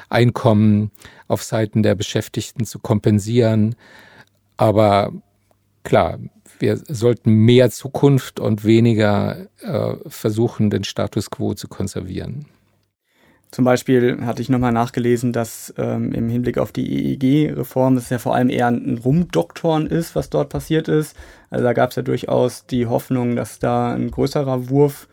Einkommen 0.09 0.91
auf 1.29 1.45
Seiten 1.45 1.85
der 1.85 1.95
Beschäftigten 1.95 2.65
zu 2.65 2.81
kompensieren. 2.81 3.77
Aber 4.57 5.13
klar, 5.85 6.19
wir 6.59 6.77
sollten 6.77 7.33
mehr 7.33 7.71
Zukunft 7.71 8.41
und 8.41 8.65
weniger 8.65 9.47
äh, 9.61 9.95
versuchen, 10.09 10.71
den 10.71 10.83
Status 10.83 11.31
quo 11.31 11.55
zu 11.55 11.69
konservieren. 11.69 12.47
Zum 13.51 13.65
Beispiel 13.65 14.19
hatte 14.27 14.43
ich 14.43 14.51
nochmal 14.51 14.73
nachgelesen, 14.73 15.33
dass 15.33 15.73
ähm, 15.79 16.13
im 16.13 16.29
Hinblick 16.29 16.59
auf 16.59 16.71
die 16.71 17.17
EEG-Reform 17.17 17.97
es 17.97 18.11
ja 18.11 18.19
vor 18.19 18.35
allem 18.35 18.51
eher 18.51 18.67
ein 18.67 19.01
Rumdoktoren 19.03 19.87
ist, 19.87 20.15
was 20.15 20.29
dort 20.29 20.51
passiert 20.51 20.89
ist. 20.89 21.17
Also 21.49 21.65
da 21.65 21.73
gab 21.73 21.91
es 21.91 21.97
ja 21.97 22.03
durchaus 22.03 22.67
die 22.67 22.87
Hoffnung, 22.87 23.37
dass 23.37 23.59
da 23.59 23.95
ein 23.95 24.11
größerer 24.11 24.69
Wurf 24.69 25.09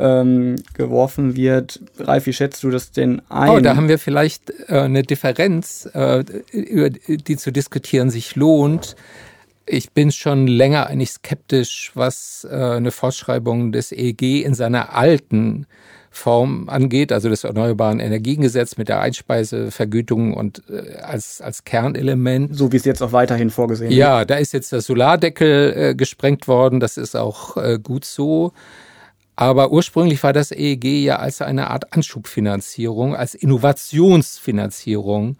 ähm, 0.00 0.56
geworfen 0.74 1.36
wird. 1.36 1.80
Ralf, 1.98 2.26
wie 2.26 2.32
schätzt 2.32 2.62
du 2.64 2.70
das 2.70 2.90
denn 2.90 3.22
ein? 3.28 3.50
Oh, 3.50 3.60
da 3.60 3.76
haben 3.76 3.88
wir 3.88 3.98
vielleicht 3.98 4.50
äh, 4.68 4.80
eine 4.80 5.02
Differenz, 5.02 5.88
äh, 5.92 6.24
über 6.52 6.90
die 6.90 7.36
zu 7.36 7.52
diskutieren 7.52 8.10
sich 8.10 8.34
lohnt. 8.34 8.96
Ich 9.66 9.92
bin 9.92 10.10
schon 10.10 10.48
länger 10.48 10.88
eigentlich 10.88 11.10
skeptisch, 11.10 11.92
was 11.94 12.44
äh, 12.50 12.56
eine 12.56 12.90
Fortschreibung 12.90 13.70
des 13.70 13.92
EEG 13.92 14.44
in 14.44 14.54
seiner 14.54 14.94
alten 14.96 15.66
Form 16.10 16.68
angeht, 16.68 17.12
also 17.12 17.28
des 17.28 17.44
Erneuerbaren 17.44 18.00
Energiengesetz 18.00 18.76
mit 18.76 18.88
der 18.88 19.00
Einspeisevergütung 19.00 20.34
und 20.34 20.62
äh, 20.68 20.96
als, 20.96 21.40
als 21.40 21.64
Kernelement. 21.64 22.56
So 22.56 22.72
wie 22.72 22.76
es 22.76 22.84
jetzt 22.84 23.02
auch 23.02 23.12
weiterhin 23.12 23.50
vorgesehen 23.50 23.90
ist. 23.90 23.96
Ja, 23.96 24.24
da 24.24 24.36
ist 24.36 24.52
jetzt 24.52 24.72
der 24.72 24.80
Solardeckel 24.80 25.74
äh, 25.76 25.94
gesprengt 25.94 26.48
worden, 26.48 26.80
das 26.80 26.96
ist 26.96 27.16
auch 27.16 27.56
äh, 27.56 27.78
gut 27.80 28.04
so. 28.04 28.52
Aber 29.36 29.72
ursprünglich 29.72 30.22
war 30.22 30.34
das 30.34 30.50
EEG 30.50 30.84
ja 30.84 31.16
als 31.16 31.40
eine 31.40 31.70
Art 31.70 31.94
Anschubfinanzierung, 31.94 33.16
als 33.16 33.34
Innovationsfinanzierung 33.34 35.38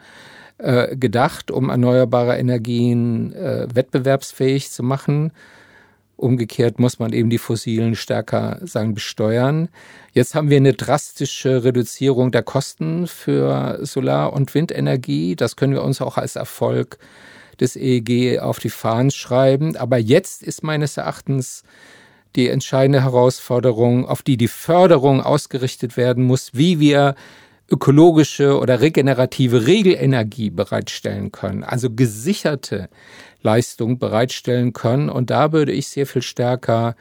äh, 0.56 0.96
gedacht, 0.96 1.50
um 1.50 1.68
erneuerbare 1.68 2.38
Energien 2.38 3.34
äh, 3.34 3.66
wettbewerbsfähig 3.74 4.70
zu 4.70 4.82
machen. 4.82 5.32
Umgekehrt 6.20 6.78
muss 6.78 6.98
man 6.98 7.14
eben 7.14 7.30
die 7.30 7.38
fossilen 7.38 7.94
stärker 7.94 8.58
sagen 8.60 8.92
besteuern. 8.92 9.70
Jetzt 10.12 10.34
haben 10.34 10.50
wir 10.50 10.58
eine 10.58 10.74
drastische 10.74 11.64
Reduzierung 11.64 12.30
der 12.30 12.42
Kosten 12.42 13.06
für 13.06 13.78
Solar- 13.86 14.34
und 14.34 14.54
Windenergie. 14.54 15.34
Das 15.34 15.56
können 15.56 15.72
wir 15.72 15.82
uns 15.82 16.02
auch 16.02 16.18
als 16.18 16.36
Erfolg 16.36 16.98
des 17.58 17.74
EEG 17.74 18.40
auf 18.40 18.58
die 18.58 18.68
Fahnen 18.68 19.10
schreiben. 19.10 19.76
Aber 19.76 19.96
jetzt 19.96 20.42
ist 20.42 20.62
meines 20.62 20.98
Erachtens 20.98 21.62
die 22.36 22.48
entscheidende 22.48 23.02
Herausforderung, 23.02 24.06
auf 24.06 24.20
die 24.20 24.36
die 24.36 24.48
Förderung 24.48 25.22
ausgerichtet 25.22 25.96
werden 25.96 26.24
muss, 26.24 26.50
wie 26.52 26.80
wir 26.80 27.14
ökologische 27.70 28.58
oder 28.58 28.80
regenerative 28.80 29.66
Regelenergie 29.66 30.50
bereitstellen 30.50 31.30
können, 31.30 31.62
also 31.62 31.90
gesicherte 31.90 32.88
Leistung 33.42 33.98
bereitstellen 33.98 34.72
können. 34.72 35.08
Und 35.08 35.30
da 35.30 35.52
würde 35.52 35.72
ich 35.72 35.88
sehr 35.88 36.06
viel 36.06 36.22
stärker, 36.22 36.96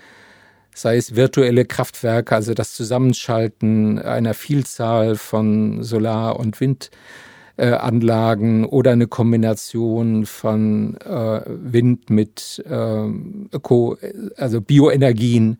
sei 0.74 0.98
es 0.98 1.16
virtuelle 1.16 1.66
Kraftwerke, 1.66 2.36
also 2.36 2.54
das 2.54 2.74
Zusammenschalten 2.74 4.00
einer 4.00 4.34
Vielzahl 4.36 5.16
von 5.16 5.84
Solar- 5.84 6.40
und 6.40 6.60
Windanlagen 7.58 8.66
oder 8.66 8.92
eine 8.92 9.08
Kombination 9.08 10.26
von 10.28 10.98
äh, 10.98 11.42
Wind 11.48 12.10
mit 12.12 12.64
äh, 12.70 13.08
Öko, 13.52 13.98
also 14.38 14.62
Bioenergien 14.62 15.60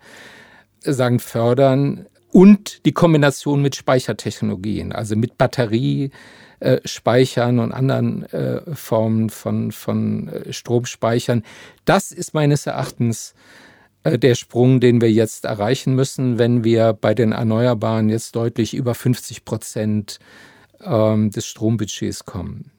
sagen 0.82 1.20
fördern 1.20 2.06
und 2.32 2.86
die 2.86 2.92
Kombination 2.92 3.62
mit 3.62 3.76
Speichertechnologien, 3.76 4.92
also 4.92 5.16
mit 5.16 5.38
Batterie, 5.38 6.12
äh, 6.60 6.80
und 7.60 7.72
anderen 7.72 8.24
äh, 8.32 8.76
Formen 8.76 9.30
von, 9.30 9.72
von 9.72 10.28
äh, 10.28 10.54
Stromspeichern. 10.54 11.44
Das 11.86 12.12
ist 12.12 12.34
meines 12.34 12.66
Erachtens 12.66 13.34
der 14.06 14.36
Sprung, 14.36 14.80
den 14.80 15.02
wir 15.02 15.12
jetzt 15.12 15.44
erreichen 15.44 15.94
müssen, 15.94 16.40
wenn 16.40 16.64
wir 16.64 16.94
bei 16.94 17.14
den 17.14 17.34
Erneuerbaren 17.34 18.08
jetzt 18.08 18.34
deutlich 18.34 18.74
über 18.74 18.96
50 18.96 19.44
Prozent 19.44 20.20
ähm, 20.82 21.32
des 21.32 21.46
Strombudgets 21.46 22.24
kommen. 22.24 22.72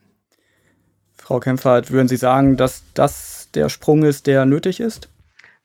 Frau 1.12 1.38
Kempfert, 1.38 1.90
würden 1.90 2.08
Sie 2.08 2.16
sagen, 2.16 2.56
dass 2.56 2.84
das 2.94 3.48
der 3.52 3.68
Sprung 3.68 4.02
ist, 4.02 4.26
der 4.26 4.46
nötig 4.46 4.80
ist? 4.80 5.10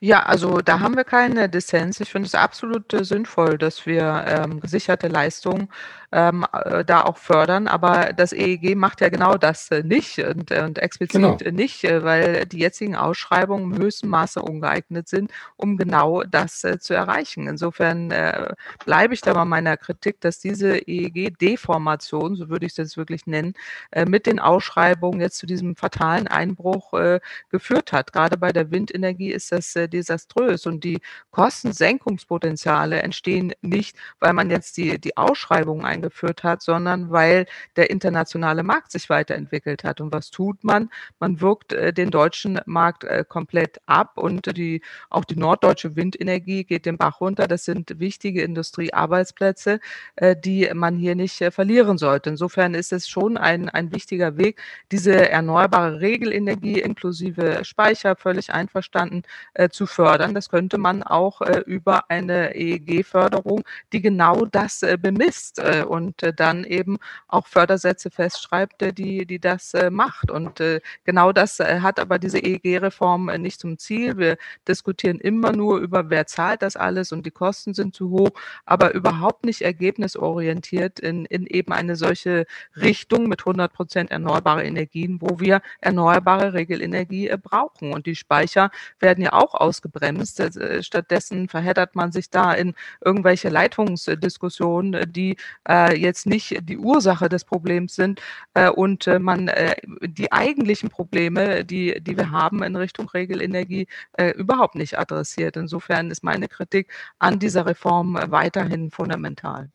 Ja, 0.01 0.23
also 0.23 0.59
da 0.59 0.81
haben 0.81 0.95
wir 0.97 1.03
keine 1.05 1.49
Dissens. 1.49 1.99
Ich 2.01 2.11
finde 2.11 2.27
es 2.27 2.35
absolut 2.35 2.93
äh, 2.93 3.03
sinnvoll, 3.05 3.57
dass 3.57 3.85
wir 3.85 4.25
ähm, 4.27 4.59
gesicherte 4.59 5.07
Leistungen 5.07 5.69
ähm, 6.15 6.45
äh, 6.53 6.85
da 6.85 7.01
auch 7.03 7.17
fördern. 7.17 7.67
Aber 7.67 8.13
das 8.13 8.31
EEG 8.31 8.75
macht 8.75 9.01
ja 9.01 9.09
genau 9.09 9.35
das 9.35 9.69
äh, 9.69 9.83
nicht 9.83 10.17
und, 10.19 10.49
und 10.49 10.79
explizit 10.79 11.21
genau. 11.21 11.37
nicht, 11.51 11.83
äh, 11.83 12.03
weil 12.03 12.45
die 12.45 12.59
jetzigen 12.59 12.95
Ausschreibungen 12.95 13.73
im 13.73 13.81
höchsten 13.81 14.07
Maße 14.07 14.41
ungeeignet 14.41 15.09
sind, 15.09 15.29
um 15.57 15.75
genau 15.75 16.23
das 16.23 16.63
äh, 16.63 16.79
zu 16.79 16.93
erreichen. 16.93 17.49
Insofern 17.49 18.11
äh, 18.11 18.53
bleibe 18.85 19.13
ich 19.13 19.21
da 19.21 19.33
bei 19.33 19.43
meiner 19.43 19.75
Kritik, 19.75 20.21
dass 20.21 20.39
diese 20.39 20.77
EEG-Deformation, 20.77 22.37
so 22.37 22.47
würde 22.49 22.65
ich 22.65 22.71
es 22.71 22.77
jetzt 22.77 22.97
wirklich 22.97 23.27
nennen, 23.27 23.53
äh, 23.91 24.05
mit 24.05 24.25
den 24.25 24.39
Ausschreibungen 24.39 25.19
jetzt 25.19 25.37
zu 25.37 25.45
diesem 25.45 25.75
fatalen 25.75 26.29
Einbruch 26.29 26.93
äh, 26.93 27.19
geführt 27.49 27.91
hat. 27.91 28.13
Gerade 28.13 28.37
bei 28.37 28.53
der 28.53 28.71
Windenergie 28.71 29.33
ist 29.33 29.51
das 29.51 29.75
äh, 29.75 29.89
desaströs 29.89 30.65
und 30.65 30.85
die 30.85 31.01
Kostensenkungspotenziale 31.31 33.01
entstehen 33.01 33.51
nicht, 33.61 33.97
weil 34.21 34.31
man 34.31 34.49
jetzt 34.49 34.77
die, 34.77 34.97
die 34.97 35.17
Ausschreibungen 35.17 35.83
eingeführt 35.83 36.04
geführt 36.05 36.43
hat, 36.43 36.61
sondern 36.61 37.11
weil 37.11 37.45
der 37.75 37.89
internationale 37.89 38.63
Markt 38.63 38.91
sich 38.91 39.09
weiterentwickelt 39.09 39.83
hat. 39.83 40.01
Und 40.01 40.13
was 40.13 40.29
tut 40.29 40.63
man? 40.63 40.89
Man 41.19 41.41
wirkt 41.41 41.73
äh, 41.73 41.91
den 41.91 42.11
deutschen 42.11 42.59
Markt 42.65 43.03
äh, 43.03 43.23
komplett 43.27 43.81
ab 43.85 44.17
und 44.17 44.55
die, 44.57 44.81
auch 45.09 45.25
die 45.25 45.35
norddeutsche 45.35 45.95
Windenergie 45.95 46.63
geht 46.63 46.85
den 46.85 46.97
Bach 46.97 47.21
runter. 47.21 47.47
Das 47.47 47.65
sind 47.65 47.99
wichtige 47.99 48.43
Industriearbeitsplätze, 48.43 49.79
äh, 50.15 50.35
die 50.35 50.69
man 50.73 50.97
hier 50.97 51.15
nicht 51.15 51.41
äh, 51.41 51.51
verlieren 51.51 51.97
sollte. 51.97 52.29
Insofern 52.29 52.73
ist 52.75 52.93
es 52.93 53.07
schon 53.07 53.37
ein, 53.37 53.69
ein 53.69 53.91
wichtiger 53.91 54.37
Weg, 54.37 54.61
diese 54.91 55.29
erneuerbare 55.29 55.99
Regelenergie 56.01 56.79
inklusive 56.79 57.63
Speicher 57.63 58.15
völlig 58.15 58.53
einverstanden 58.53 59.23
äh, 59.53 59.69
zu 59.69 59.85
fördern. 59.87 60.35
Das 60.35 60.49
könnte 60.49 60.77
man 60.77 61.01
auch 61.01 61.41
äh, 61.41 61.63
über 61.65 62.09
eine 62.09 62.55
EEG-Förderung, 62.55 63.63
die 63.91 64.01
genau 64.01 64.45
das 64.45 64.85
bemisst 65.01 65.61
und 65.85 66.23
äh, 66.23 66.33
dann 66.33 66.63
eben 66.63 66.97
auch 67.27 67.47
Fördersätze 67.47 68.11
festschreibt, 68.11 68.81
äh, 68.81 68.93
die, 68.93 69.25
die 69.25 69.39
das 69.39 69.73
äh, 69.73 69.89
macht. 69.89 70.31
Und 70.31 70.61
genau 71.03 71.31
das 71.31 71.59
hat 71.59 71.99
aber 71.99 72.19
diese 72.19 72.39
EEG-Reform 72.39 73.25
nicht 73.37 73.59
zum 73.59 73.77
Ziel. 73.77 74.17
Wir 74.17 74.37
diskutieren 74.67 75.19
immer 75.19 75.51
nur 75.51 75.79
über, 75.79 76.09
wer 76.09 76.27
zahlt 76.27 76.61
das 76.61 76.75
alles 76.75 77.11
und 77.11 77.25
die 77.25 77.31
Kosten 77.31 77.73
sind 77.73 77.95
zu 77.95 78.09
hoch, 78.09 78.31
aber 78.65 78.93
überhaupt 78.93 79.45
nicht 79.45 79.61
ergebnisorientiert 79.61 80.99
in, 80.99 81.25
in 81.25 81.45
eben 81.47 81.73
eine 81.73 81.95
solche 81.95 82.45
Richtung 82.75 83.27
mit 83.27 83.41
100 83.41 83.73
Prozent 83.73 84.11
erneuerbare 84.11 84.63
Energien, 84.63 85.21
wo 85.21 85.39
wir 85.39 85.61
erneuerbare 85.81 86.53
Regelenergie 86.53 87.31
brauchen. 87.41 87.93
Und 87.93 88.05
die 88.05 88.15
Speicher 88.15 88.71
werden 88.99 89.23
ja 89.23 89.33
auch 89.33 89.53
ausgebremst. 89.53 90.41
Stattdessen 90.81 91.49
verheddert 91.49 91.95
man 91.95 92.11
sich 92.11 92.29
da 92.29 92.53
in 92.53 92.73
irgendwelche 93.03 93.49
Leitungsdiskussionen, 93.49 95.11
die 95.11 95.37
äh, 95.75 95.85
äh, 95.85 95.97
jetzt 95.97 96.25
nicht 96.25 96.57
die 96.63 96.77
Ursache 96.77 97.29
des 97.29 97.43
Problems 97.43 97.95
sind 97.95 98.21
äh, 98.53 98.69
und 98.69 99.07
äh, 99.07 99.19
man 99.19 99.47
äh, 99.47 99.75
die 100.01 100.31
eigentlichen 100.31 100.89
Probleme, 100.89 101.65
die, 101.65 102.01
die 102.01 102.17
wir 102.17 102.31
haben 102.31 102.63
in 102.63 102.75
Richtung 102.75 103.09
Regelenergie, 103.09 103.87
äh, 104.13 104.31
überhaupt 104.31 104.75
nicht 104.75 104.97
adressiert. 104.97 105.57
Insofern 105.57 106.11
ist 106.11 106.23
meine 106.23 106.47
Kritik 106.47 106.91
an 107.19 107.39
dieser 107.39 107.65
Reform 107.65 108.17
weiterhin 108.27 108.91
fundamental. 108.91 109.69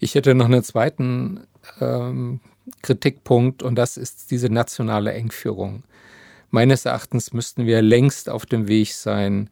Ich 0.00 0.14
hätte 0.14 0.34
noch 0.34 0.46
einen 0.46 0.62
zweiten 0.62 1.46
ähm, 1.80 2.40
Kritikpunkt 2.82 3.62
und 3.62 3.76
das 3.76 3.96
ist 3.96 4.30
diese 4.30 4.48
nationale 4.48 5.12
Engführung. 5.12 5.84
Meines 6.50 6.84
Erachtens 6.84 7.32
müssten 7.32 7.66
wir 7.66 7.80
längst 7.80 8.28
auf 8.28 8.44
dem 8.44 8.68
Weg 8.68 8.92
sein 8.92 9.48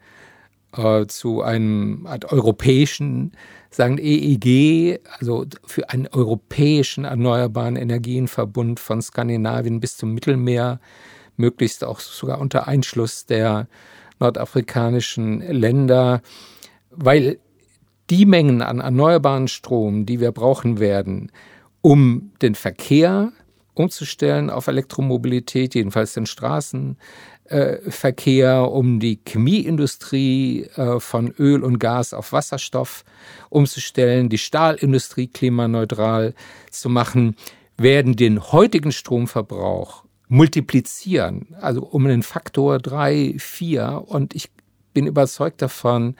äh, 0.76 1.06
zu 1.06 1.42
einem 1.42 2.06
Art 2.06 2.32
europäischen 2.32 3.32
sagen 3.70 3.98
EEG, 3.98 5.00
also 5.18 5.46
für 5.64 5.90
einen 5.90 6.08
europäischen 6.08 7.04
erneuerbaren 7.04 7.76
Energienverbund 7.76 8.80
von 8.80 9.00
Skandinavien 9.00 9.80
bis 9.80 9.96
zum 9.96 10.12
Mittelmeer, 10.12 10.80
möglichst 11.36 11.84
auch 11.84 12.00
sogar 12.00 12.40
unter 12.40 12.66
Einschluss 12.66 13.26
der 13.26 13.68
nordafrikanischen 14.18 15.40
Länder, 15.40 16.20
weil 16.90 17.38
die 18.10 18.26
Mengen 18.26 18.60
an 18.60 18.80
erneuerbaren 18.80 19.48
Strom, 19.48 20.04
die 20.04 20.20
wir 20.20 20.32
brauchen 20.32 20.80
werden, 20.80 21.30
um 21.80 22.32
den 22.42 22.56
Verkehr 22.56 23.32
umzustellen 23.74 24.50
auf 24.50 24.66
Elektromobilität, 24.66 25.74
jedenfalls 25.74 26.14
den 26.14 26.26
Straßen, 26.26 26.98
Verkehr, 27.88 28.70
um 28.70 29.00
die 29.00 29.18
Chemieindustrie 29.26 30.64
äh, 30.76 31.00
von 31.00 31.32
Öl 31.38 31.64
und 31.64 31.78
Gas 31.78 32.14
auf 32.14 32.32
Wasserstoff 32.32 33.04
umzustellen, 33.48 34.28
die 34.28 34.38
Stahlindustrie 34.38 35.26
klimaneutral 35.26 36.34
zu 36.70 36.88
machen, 36.88 37.36
werden 37.76 38.14
den 38.14 38.40
heutigen 38.52 38.92
Stromverbrauch 38.92 40.04
multiplizieren, 40.28 41.48
also 41.60 41.82
um 41.82 42.06
einen 42.06 42.22
Faktor 42.22 42.78
drei, 42.78 43.34
vier. 43.38 44.04
Und 44.06 44.34
ich 44.34 44.48
bin 44.94 45.06
überzeugt 45.06 45.60
davon, 45.60 46.14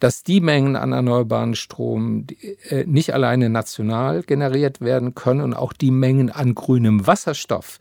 dass 0.00 0.22
die 0.22 0.40
Mengen 0.40 0.76
an 0.76 0.92
erneuerbaren 0.92 1.54
Strom 1.54 2.26
äh, 2.68 2.84
nicht 2.84 3.14
alleine 3.14 3.48
national 3.48 4.22
generiert 4.22 4.80
werden 4.80 5.14
können 5.14 5.40
und 5.40 5.54
auch 5.54 5.72
die 5.72 5.90
Mengen 5.90 6.30
an 6.30 6.54
grünem 6.54 7.06
Wasserstoff, 7.06 7.78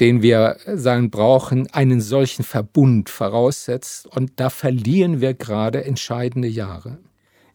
den 0.00 0.22
wir 0.22 0.56
sagen 0.66 1.10
brauchen, 1.10 1.68
einen 1.72 2.00
solchen 2.00 2.44
Verbund 2.44 3.10
voraussetzt. 3.10 4.06
Und 4.06 4.32
da 4.36 4.50
verlieren 4.50 5.20
wir 5.20 5.34
gerade 5.34 5.84
entscheidende 5.84 6.48
Jahre. 6.48 6.98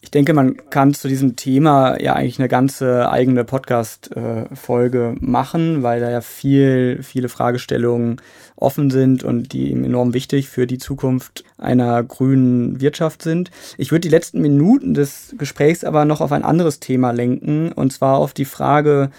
Ich 0.02 0.12
denke, 0.12 0.34
man 0.34 0.56
kann 0.70 0.94
zu 0.94 1.10
diesem 1.10 1.36
Thema 1.36 2.02
ja 2.02 2.14
eigentlich 2.14 2.40
eine 2.40 2.48
ganze 2.48 3.12
eigene 3.12 3.44
Podcast-Folge 3.44 5.16
machen, 5.20 5.84
weil 5.84 6.00
da 6.00 6.10
ja 6.10 6.22
viel, 6.22 7.04
viele 7.04 7.28
Fragestellungen 7.28 8.22
offen 8.56 8.92
sind 8.92 9.26
und 9.26 9.52
die 9.52 9.74
enorm 9.74 10.14
wichtig 10.14 10.48
für 10.48 10.68
die 10.68 10.78
Zukunft 10.78 11.44
einer 11.58 12.02
grünen 12.02 12.80
Wirtschaft 12.80 13.22
sind. 13.22 13.52
Ich 13.78 13.92
würde 13.92 14.02
die 14.02 14.10
letzten 14.10 14.42
Minuten 14.42 14.94
des 14.94 15.36
Gesprächs 15.38 15.84
aber 15.84 16.06
noch 16.06 16.22
auf 16.22 16.32
ein 16.32 16.44
anderes 16.44 16.80
Thema 16.80 17.12
lenken, 17.12 17.74
und 17.74 17.92
zwar 17.92 18.20
auf 18.20 18.34
die 18.34 18.46
Frage, 18.46 19.12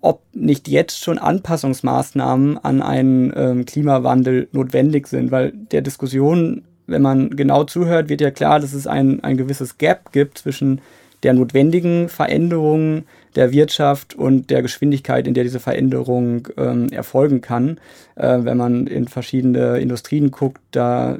ob 0.00 0.22
nicht 0.32 0.68
jetzt 0.68 1.02
schon 1.02 1.18
Anpassungsmaßnahmen 1.18 2.58
an 2.58 2.82
einen 2.82 3.32
ähm, 3.36 3.66
Klimawandel 3.66 4.48
notwendig 4.52 5.06
sind, 5.08 5.30
weil 5.30 5.52
der 5.52 5.82
Diskussion 5.82 6.62
wenn 6.90 7.02
man 7.02 7.30
genau 7.30 7.64
zuhört, 7.64 8.08
wird 8.08 8.20
ja 8.20 8.30
klar, 8.30 8.60
dass 8.60 8.72
es 8.72 8.86
ein, 8.86 9.22
ein 9.22 9.36
gewisses 9.36 9.78
Gap 9.78 10.12
gibt 10.12 10.38
zwischen 10.38 10.80
der 11.22 11.34
notwendigen 11.34 12.08
Veränderung 12.08 13.04
der 13.36 13.52
Wirtschaft 13.52 14.14
und 14.14 14.50
der 14.50 14.62
Geschwindigkeit, 14.62 15.28
in 15.28 15.34
der 15.34 15.44
diese 15.44 15.60
Veränderung 15.60 16.48
ähm, 16.56 16.88
erfolgen 16.88 17.42
kann. 17.42 17.78
Äh, 18.16 18.38
wenn 18.42 18.56
man 18.56 18.86
in 18.86 19.06
verschiedene 19.06 19.78
Industrien 19.78 20.30
guckt, 20.30 20.60
da 20.72 21.18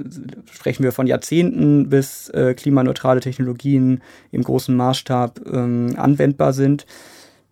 sprechen 0.50 0.82
wir 0.82 0.92
von 0.92 1.06
Jahrzehnten, 1.06 1.88
bis 1.88 2.30
äh, 2.30 2.54
klimaneutrale 2.54 3.20
Technologien 3.20 4.00
im 4.32 4.42
großen 4.42 4.74
Maßstab 4.74 5.40
ähm, 5.52 5.94
anwendbar 5.96 6.52
sind. 6.52 6.86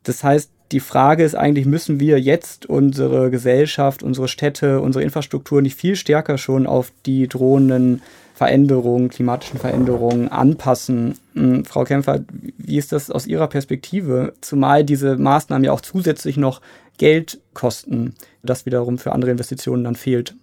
Das 0.02 0.24
heißt, 0.24 0.50
die 0.72 0.80
Frage 0.80 1.24
ist 1.24 1.34
eigentlich, 1.34 1.66
müssen 1.66 2.00
wir 2.00 2.20
jetzt 2.20 2.66
unsere 2.66 3.30
Gesellschaft, 3.30 4.02
unsere 4.02 4.28
Städte, 4.28 4.80
unsere 4.80 5.02
Infrastruktur 5.02 5.62
nicht 5.62 5.78
viel 5.78 5.96
stärker 5.96 6.38
schon 6.38 6.66
auf 6.66 6.92
die 7.06 7.26
drohenden 7.28 8.02
Veränderungen, 8.34 9.08
klimatischen 9.08 9.58
Veränderungen 9.58 10.28
anpassen. 10.28 11.18
Hm, 11.34 11.64
Frau 11.64 11.84
Kämpfer, 11.84 12.20
wie 12.56 12.76
ist 12.76 12.92
das 12.92 13.10
aus 13.10 13.26
Ihrer 13.26 13.48
Perspektive? 13.48 14.34
Zumal 14.40 14.84
diese 14.84 15.16
Maßnahmen 15.16 15.64
ja 15.64 15.72
auch 15.72 15.80
zusätzlich 15.80 16.36
noch 16.36 16.60
Geld 16.98 17.40
kosten, 17.54 18.14
das 18.42 18.66
wiederum 18.66 18.98
für 18.98 19.12
andere 19.12 19.30
Investitionen 19.30 19.84
dann 19.84 19.96
fehlt. 19.96 20.34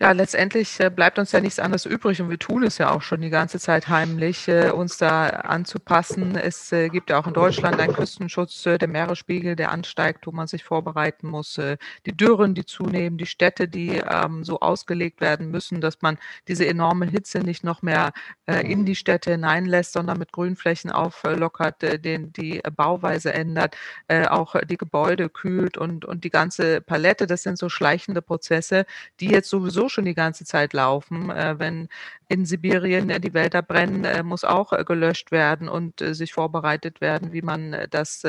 Ja, 0.00 0.12
letztendlich 0.12 0.78
äh, 0.78 0.90
bleibt 0.90 1.18
uns 1.18 1.32
ja 1.32 1.40
nichts 1.40 1.58
anderes 1.58 1.84
übrig 1.84 2.22
und 2.22 2.30
wir 2.30 2.38
tun 2.38 2.62
es 2.62 2.78
ja 2.78 2.92
auch 2.92 3.02
schon 3.02 3.20
die 3.20 3.30
ganze 3.30 3.58
Zeit 3.58 3.88
heimlich, 3.88 4.46
äh, 4.46 4.70
uns 4.70 4.96
da 4.96 5.26
anzupassen. 5.28 6.36
Es 6.36 6.70
äh, 6.70 6.88
gibt 6.88 7.10
ja 7.10 7.18
auch 7.18 7.26
in 7.26 7.34
Deutschland 7.34 7.80
einen 7.80 7.94
Küstenschutz, 7.94 8.62
der 8.62 8.86
Meeresspiegel, 8.86 9.56
der 9.56 9.72
ansteigt, 9.72 10.24
wo 10.28 10.30
man 10.30 10.46
sich 10.46 10.62
vorbereiten 10.62 11.26
muss. 11.28 11.60
Die 12.06 12.16
Dürren, 12.16 12.54
die 12.54 12.64
zunehmen, 12.64 13.18
die 13.18 13.26
Städte, 13.26 13.66
die 13.66 14.00
ähm, 14.08 14.44
so 14.44 14.60
ausgelegt 14.60 15.20
werden 15.20 15.50
müssen, 15.50 15.80
dass 15.80 16.00
man 16.00 16.16
diese 16.46 16.64
enorme 16.64 17.06
Hitze 17.06 17.40
nicht 17.40 17.64
noch 17.64 17.82
mehr 17.82 18.12
in 18.46 18.84
die 18.86 18.94
Städte 18.94 19.32
hineinlässt, 19.32 19.92
sondern 19.92 20.18
mit 20.18 20.32
Grünflächen 20.32 20.90
auflockert, 20.90 21.82
den, 22.04 22.32
die 22.32 22.60
Bauweise 22.76 23.32
ändert, 23.32 23.76
auch 24.08 24.56
die 24.64 24.76
Gebäude 24.76 25.28
kühlt 25.28 25.76
und, 25.76 26.04
und 26.04 26.24
die 26.24 26.30
ganze 26.30 26.80
Palette. 26.80 27.26
Das 27.26 27.42
sind 27.42 27.58
so 27.58 27.68
schleichende 27.68 28.22
Prozesse, 28.22 28.86
die 29.20 29.28
jetzt 29.28 29.50
sowieso 29.50 29.87
schon 29.88 30.04
die 30.04 30.14
ganze 30.14 30.44
Zeit 30.44 30.72
laufen. 30.72 31.30
Äh, 31.30 31.58
wenn 31.58 31.88
in 32.28 32.44
Sibirien 32.44 33.10
äh, 33.10 33.20
die 33.20 33.34
Wälder 33.34 33.62
brennen, 33.62 34.04
äh, 34.04 34.22
muss 34.22 34.44
auch 34.44 34.72
äh, 34.72 34.84
gelöscht 34.84 35.30
werden 35.30 35.68
und 35.68 36.00
sich 36.00 36.34
vorbereitet 36.34 37.00
werden, 37.00 37.32
wie 37.32 37.42
man 37.42 37.74
das 37.90 38.22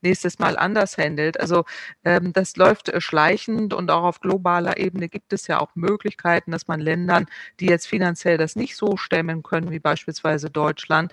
nächstes 0.00 0.38
Mal 0.38 0.56
anders 0.56 0.98
handelt. 0.98 1.40
Also 1.40 1.64
ähm, 2.04 2.32
das 2.32 2.56
läuft 2.56 2.92
schleichend 3.02 3.72
und 3.74 3.90
auch 3.90 4.04
auf 4.04 4.20
globaler 4.20 4.76
Ebene 4.78 5.08
gibt 5.08 5.32
es 5.32 5.46
ja 5.46 5.60
auch 5.60 5.70
Möglichkeiten, 5.74 6.50
dass 6.52 6.68
man 6.68 6.80
Ländern, 6.80 7.26
die 7.60 7.66
jetzt 7.66 7.86
finanziell 7.86 8.36
das 8.38 8.56
nicht 8.56 8.76
so 8.76 8.96
stemmen 8.96 9.42
können, 9.42 9.70
wie 9.70 9.78
beispielsweise 9.78 10.50
Deutschland, 10.50 11.12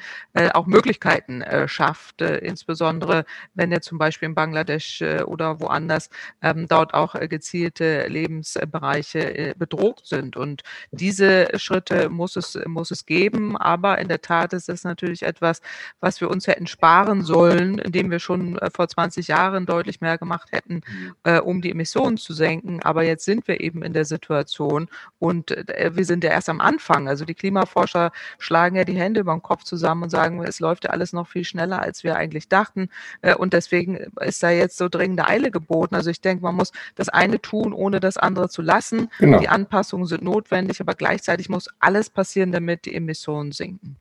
auch 0.53 0.65
Möglichkeiten 0.67 1.43
schafft, 1.67 2.21
insbesondere 2.21 3.25
wenn 3.53 3.71
ja 3.71 3.81
zum 3.81 3.97
Beispiel 3.97 4.27
in 4.29 4.35
Bangladesch 4.35 5.01
oder 5.01 5.59
woanders 5.59 6.09
ähm, 6.41 6.67
dort 6.67 6.93
auch 6.93 7.13
gezielte 7.29 8.07
Lebensbereiche 8.07 9.55
bedroht 9.57 10.01
sind. 10.05 10.35
Und 10.37 10.63
diese 10.91 11.47
Schritte 11.57 12.09
muss 12.09 12.32
es, 12.35 12.59
muss 12.65 12.91
es 12.91 13.05
geben. 13.05 13.57
Aber 13.57 13.97
in 13.99 14.07
der 14.07 14.21
Tat 14.21 14.53
ist 14.53 14.69
es 14.69 14.83
natürlich 14.83 15.23
etwas, 15.23 15.61
was 15.99 16.21
wir 16.21 16.29
uns 16.29 16.47
hätten 16.47 16.67
sparen 16.67 17.21
sollen, 17.21 17.79
indem 17.79 18.11
wir 18.11 18.19
schon 18.19 18.57
äh, 18.57 18.69
vor 18.69 18.87
20 18.87 19.27
Jahren 19.27 19.65
deutlich 19.65 20.01
mehr 20.01 20.17
gemacht 20.17 20.51
hätten, 20.51 20.75
mhm. 20.75 21.15
äh, 21.23 21.39
um 21.39 21.61
die 21.61 21.71
Emissionen 21.71 22.17
zu 22.17 22.33
senken. 22.33 22.81
Aber 22.83 23.03
jetzt 23.03 23.25
sind 23.25 23.47
wir 23.47 23.61
eben 23.61 23.83
in 23.83 23.93
der 23.93 24.05
Situation 24.05 24.87
und 25.19 25.51
äh, 25.51 25.91
wir 25.93 26.05
sind 26.05 26.23
ja 26.23 26.31
erst 26.31 26.49
am 26.49 26.61
Anfang. 26.61 27.07
Also 27.07 27.25
die 27.25 27.35
Klimaforscher 27.35 28.11
schlagen 28.39 28.75
ja 28.75 28.83
die 28.83 28.97
Hände 28.97 29.21
über 29.21 29.33
den 29.33 29.41
Kopf 29.41 29.63
zusammen 29.63 30.03
und 30.03 30.09
sagen, 30.09 30.43
es 30.43 30.59
läuft 30.59 30.85
ja 30.85 30.89
alles 30.89 31.13
noch 31.13 31.27
viel 31.27 31.45
schneller, 31.45 31.81
als 31.81 32.03
wir 32.03 32.15
eigentlich 32.15 32.49
dachten. 32.49 32.89
Äh, 33.21 33.35
und 33.35 33.53
deswegen 33.53 33.95
ist 34.21 34.43
da 34.43 34.49
jetzt 34.49 34.77
so 34.77 34.89
dringende 34.89 35.27
Eile 35.27 35.51
geboten. 35.51 35.95
Also 35.95 36.09
ich 36.09 36.21
denke, 36.21 36.43
man 36.43 36.55
muss 36.55 36.71
das 36.95 37.09
eine 37.09 37.41
tun, 37.41 37.73
ohne 37.73 37.99
das 37.99 38.17
andere 38.17 38.49
zu 38.49 38.61
lassen. 38.61 39.09
Genau. 39.19 39.39
Die 39.39 39.49
Anpassung 39.49 39.83
Anpassungen 39.83 40.07
sind 40.07 40.23
notwendig, 40.23 40.79
aber 40.81 40.93
gleichzeitig 40.93 41.49
muss 41.49 41.67
alles 41.79 42.09
passieren, 42.09 42.22
damit 42.51 42.85
die 42.85 42.95
Emissionen 42.95 43.51
sinken. 43.51 43.97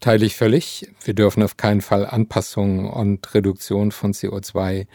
Teile 0.00 0.26
ich 0.26 0.36
völlig. 0.36 0.88
Wir 1.02 1.14
dürfen 1.14 1.42
auf 1.42 1.56
keinen 1.56 1.80
Fall 1.80 2.06
Anpassungen 2.06 2.86
und 2.86 3.34
Reduktion 3.34 3.90
von 3.90 4.12
CO2 4.12 4.86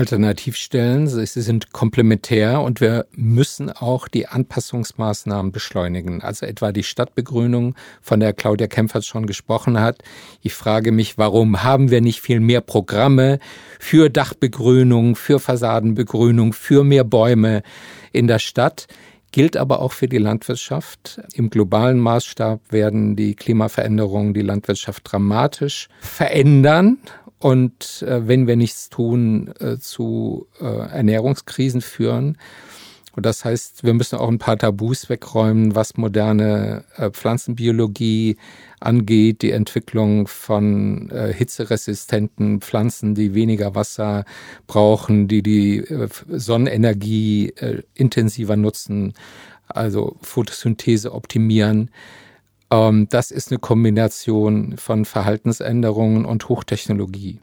Alternativstellen. 0.00 1.06
Sie 1.06 1.42
sind 1.42 1.72
komplementär 1.72 2.62
und 2.62 2.80
wir 2.80 3.06
müssen 3.12 3.70
auch 3.70 4.08
die 4.08 4.26
Anpassungsmaßnahmen 4.26 5.52
beschleunigen. 5.52 6.22
Also 6.22 6.46
etwa 6.46 6.72
die 6.72 6.82
Stadtbegrünung, 6.82 7.74
von 8.00 8.18
der 8.18 8.32
Claudia 8.32 8.66
Kempfert 8.66 9.04
schon 9.04 9.26
gesprochen 9.26 9.78
hat. 9.78 10.02
Ich 10.40 10.54
frage 10.54 10.90
mich, 10.90 11.18
warum 11.18 11.62
haben 11.62 11.90
wir 11.90 12.00
nicht 12.00 12.22
viel 12.22 12.40
mehr 12.40 12.62
Programme 12.62 13.40
für 13.78 14.08
Dachbegrünung, 14.08 15.16
für 15.16 15.38
Fassadenbegrünung, 15.38 16.54
für 16.54 16.82
mehr 16.82 17.04
Bäume 17.04 17.62
in 18.10 18.26
der 18.26 18.38
Stadt? 18.38 18.86
Gilt 19.32 19.56
aber 19.56 19.80
auch 19.80 19.92
für 19.92 20.08
die 20.08 20.18
Landwirtschaft. 20.18 21.20
Im 21.34 21.50
globalen 21.50 21.98
Maßstab 21.98 22.60
werden 22.70 23.16
die 23.16 23.34
Klimaveränderungen 23.34 24.34
die 24.34 24.42
Landwirtschaft 24.42 25.02
dramatisch 25.04 25.88
verändern 26.00 26.98
und 27.38 28.02
äh, 28.02 28.28
wenn 28.28 28.46
wir 28.46 28.56
nichts 28.56 28.90
tun, 28.90 29.52
äh, 29.60 29.78
zu 29.78 30.46
äh, 30.60 30.64
Ernährungskrisen 30.64 31.80
führen. 31.80 32.36
Und 33.16 33.26
das 33.26 33.44
heißt, 33.44 33.82
wir 33.82 33.92
müssen 33.92 34.18
auch 34.18 34.28
ein 34.28 34.38
paar 34.38 34.56
Tabus 34.56 35.08
wegräumen, 35.08 35.74
was 35.74 35.96
moderne 35.96 36.84
äh, 36.96 37.10
Pflanzenbiologie 37.10 38.36
angeht, 38.78 39.42
die 39.42 39.50
Entwicklung 39.50 40.28
von 40.28 41.10
äh, 41.10 41.32
hitzeresistenten 41.32 42.60
Pflanzen, 42.60 43.14
die 43.14 43.34
weniger 43.34 43.74
Wasser 43.74 44.24
brauchen, 44.66 45.26
die 45.26 45.42
die 45.42 45.78
äh, 45.78 46.08
Sonnenenergie 46.28 47.50
äh, 47.56 47.82
intensiver 47.94 48.56
nutzen, 48.56 49.14
also 49.66 50.16
Photosynthese 50.22 51.12
optimieren. 51.12 51.90
Ähm, 52.70 53.08
das 53.10 53.32
ist 53.32 53.50
eine 53.50 53.58
Kombination 53.58 54.76
von 54.76 55.04
Verhaltensänderungen 55.04 56.24
und 56.24 56.48
Hochtechnologie. 56.48 57.40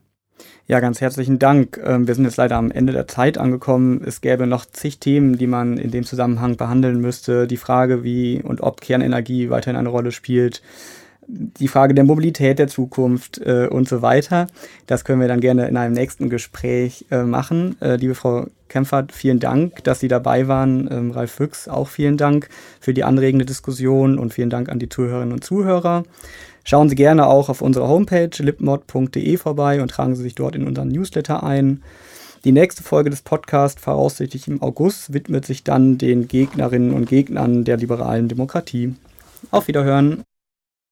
Ja, 0.68 0.82
ganz 0.82 1.00
herzlichen 1.00 1.40
Dank. 1.40 1.80
Ähm, 1.84 2.08
wir 2.08 2.16
sind 2.16 2.26
jetzt 2.26 2.38
leider 2.38 2.58
am 2.58 2.72
Ende 2.72 2.92
der 2.92 3.08
Zeit 3.08 3.38
angekommen. 3.38 4.02
Es 4.06 4.22
gäbe 4.22 4.48
noch 4.48 4.66
zig 4.66 5.00
Themen, 5.00 5.38
die 5.38 5.48
man 5.48 5.78
in 5.78 5.92
dem 5.92 6.04
Zusammenhang 6.04 6.58
behandeln 6.58 7.00
müsste. 7.00 7.48
Die 7.48 7.58
Frage, 7.58 8.04
wie 8.04 8.42
und 8.42 8.62
ob 8.62 8.82
Kernenergie 8.82 9.50
weiterhin 9.50 9.78
eine 9.78 9.90
Rolle 9.90 10.12
spielt, 10.12 10.62
die 11.28 11.68
Frage 11.68 11.94
der 11.94 12.06
Mobilität 12.06 12.58
der 12.58 12.68
Zukunft 12.68 13.38
äh, 13.40 13.68
und 13.70 13.88
so 13.88 14.02
weiter. 14.02 14.48
Das 14.88 15.04
können 15.04 15.20
wir 15.22 15.28
dann 15.28 15.42
gerne 15.42 15.68
in 15.68 15.78
einem 15.78 15.94
nächsten 15.94 16.30
Gespräch 16.30 17.06
äh, 17.12 17.24
machen. 17.24 17.76
Äh, 17.82 17.98
liebe 17.98 18.16
Frau 18.16 18.48
Kempfert, 18.70 19.12
vielen 19.12 19.40
Dank, 19.40 19.84
dass 19.84 20.00
Sie 20.00 20.08
dabei 20.08 20.48
waren. 20.48 20.90
Ähm, 20.92 21.12
Ralf 21.12 21.32
Füchs, 21.32 21.68
auch 21.68 21.88
vielen 21.88 22.18
Dank 22.18 22.50
für 22.80 22.94
die 22.94 23.04
anregende 23.04 23.46
Diskussion 23.46 24.18
und 24.18 24.34
vielen 24.34 24.50
Dank 24.50 24.70
an 24.70 24.80
die 24.80 24.90
Zuhörerinnen 24.90 25.34
und 25.34 25.44
Zuhörer. 25.44 26.04
Schauen 26.70 26.90
Sie 26.90 26.96
gerne 26.96 27.28
auch 27.28 27.48
auf 27.48 27.62
unserer 27.62 27.88
Homepage 27.88 28.30
lipmod.de 28.38 29.38
vorbei 29.38 29.82
und 29.82 29.90
tragen 29.90 30.18
Sie 30.18 30.24
sich 30.24 30.36
dort 30.36 30.54
in 30.54 30.68
unseren 30.68 30.90
Newsletter 30.90 31.42
ein. 31.42 31.82
Die 32.44 32.52
nächste 32.52 32.84
Folge 32.84 33.10
des 33.10 33.22
Podcasts, 33.22 33.82
voraussichtlich 33.82 34.50
im 34.50 34.62
August, 34.62 35.14
widmet 35.14 35.46
sich 35.46 35.64
dann 35.64 35.98
den 35.98 36.28
Gegnerinnen 36.28 36.92
und 36.92 37.08
Gegnern 37.08 37.64
der 37.64 37.78
liberalen 37.78 38.28
Demokratie. 38.28 38.96
Auf 39.50 39.70
Wiederhören. 39.70 40.24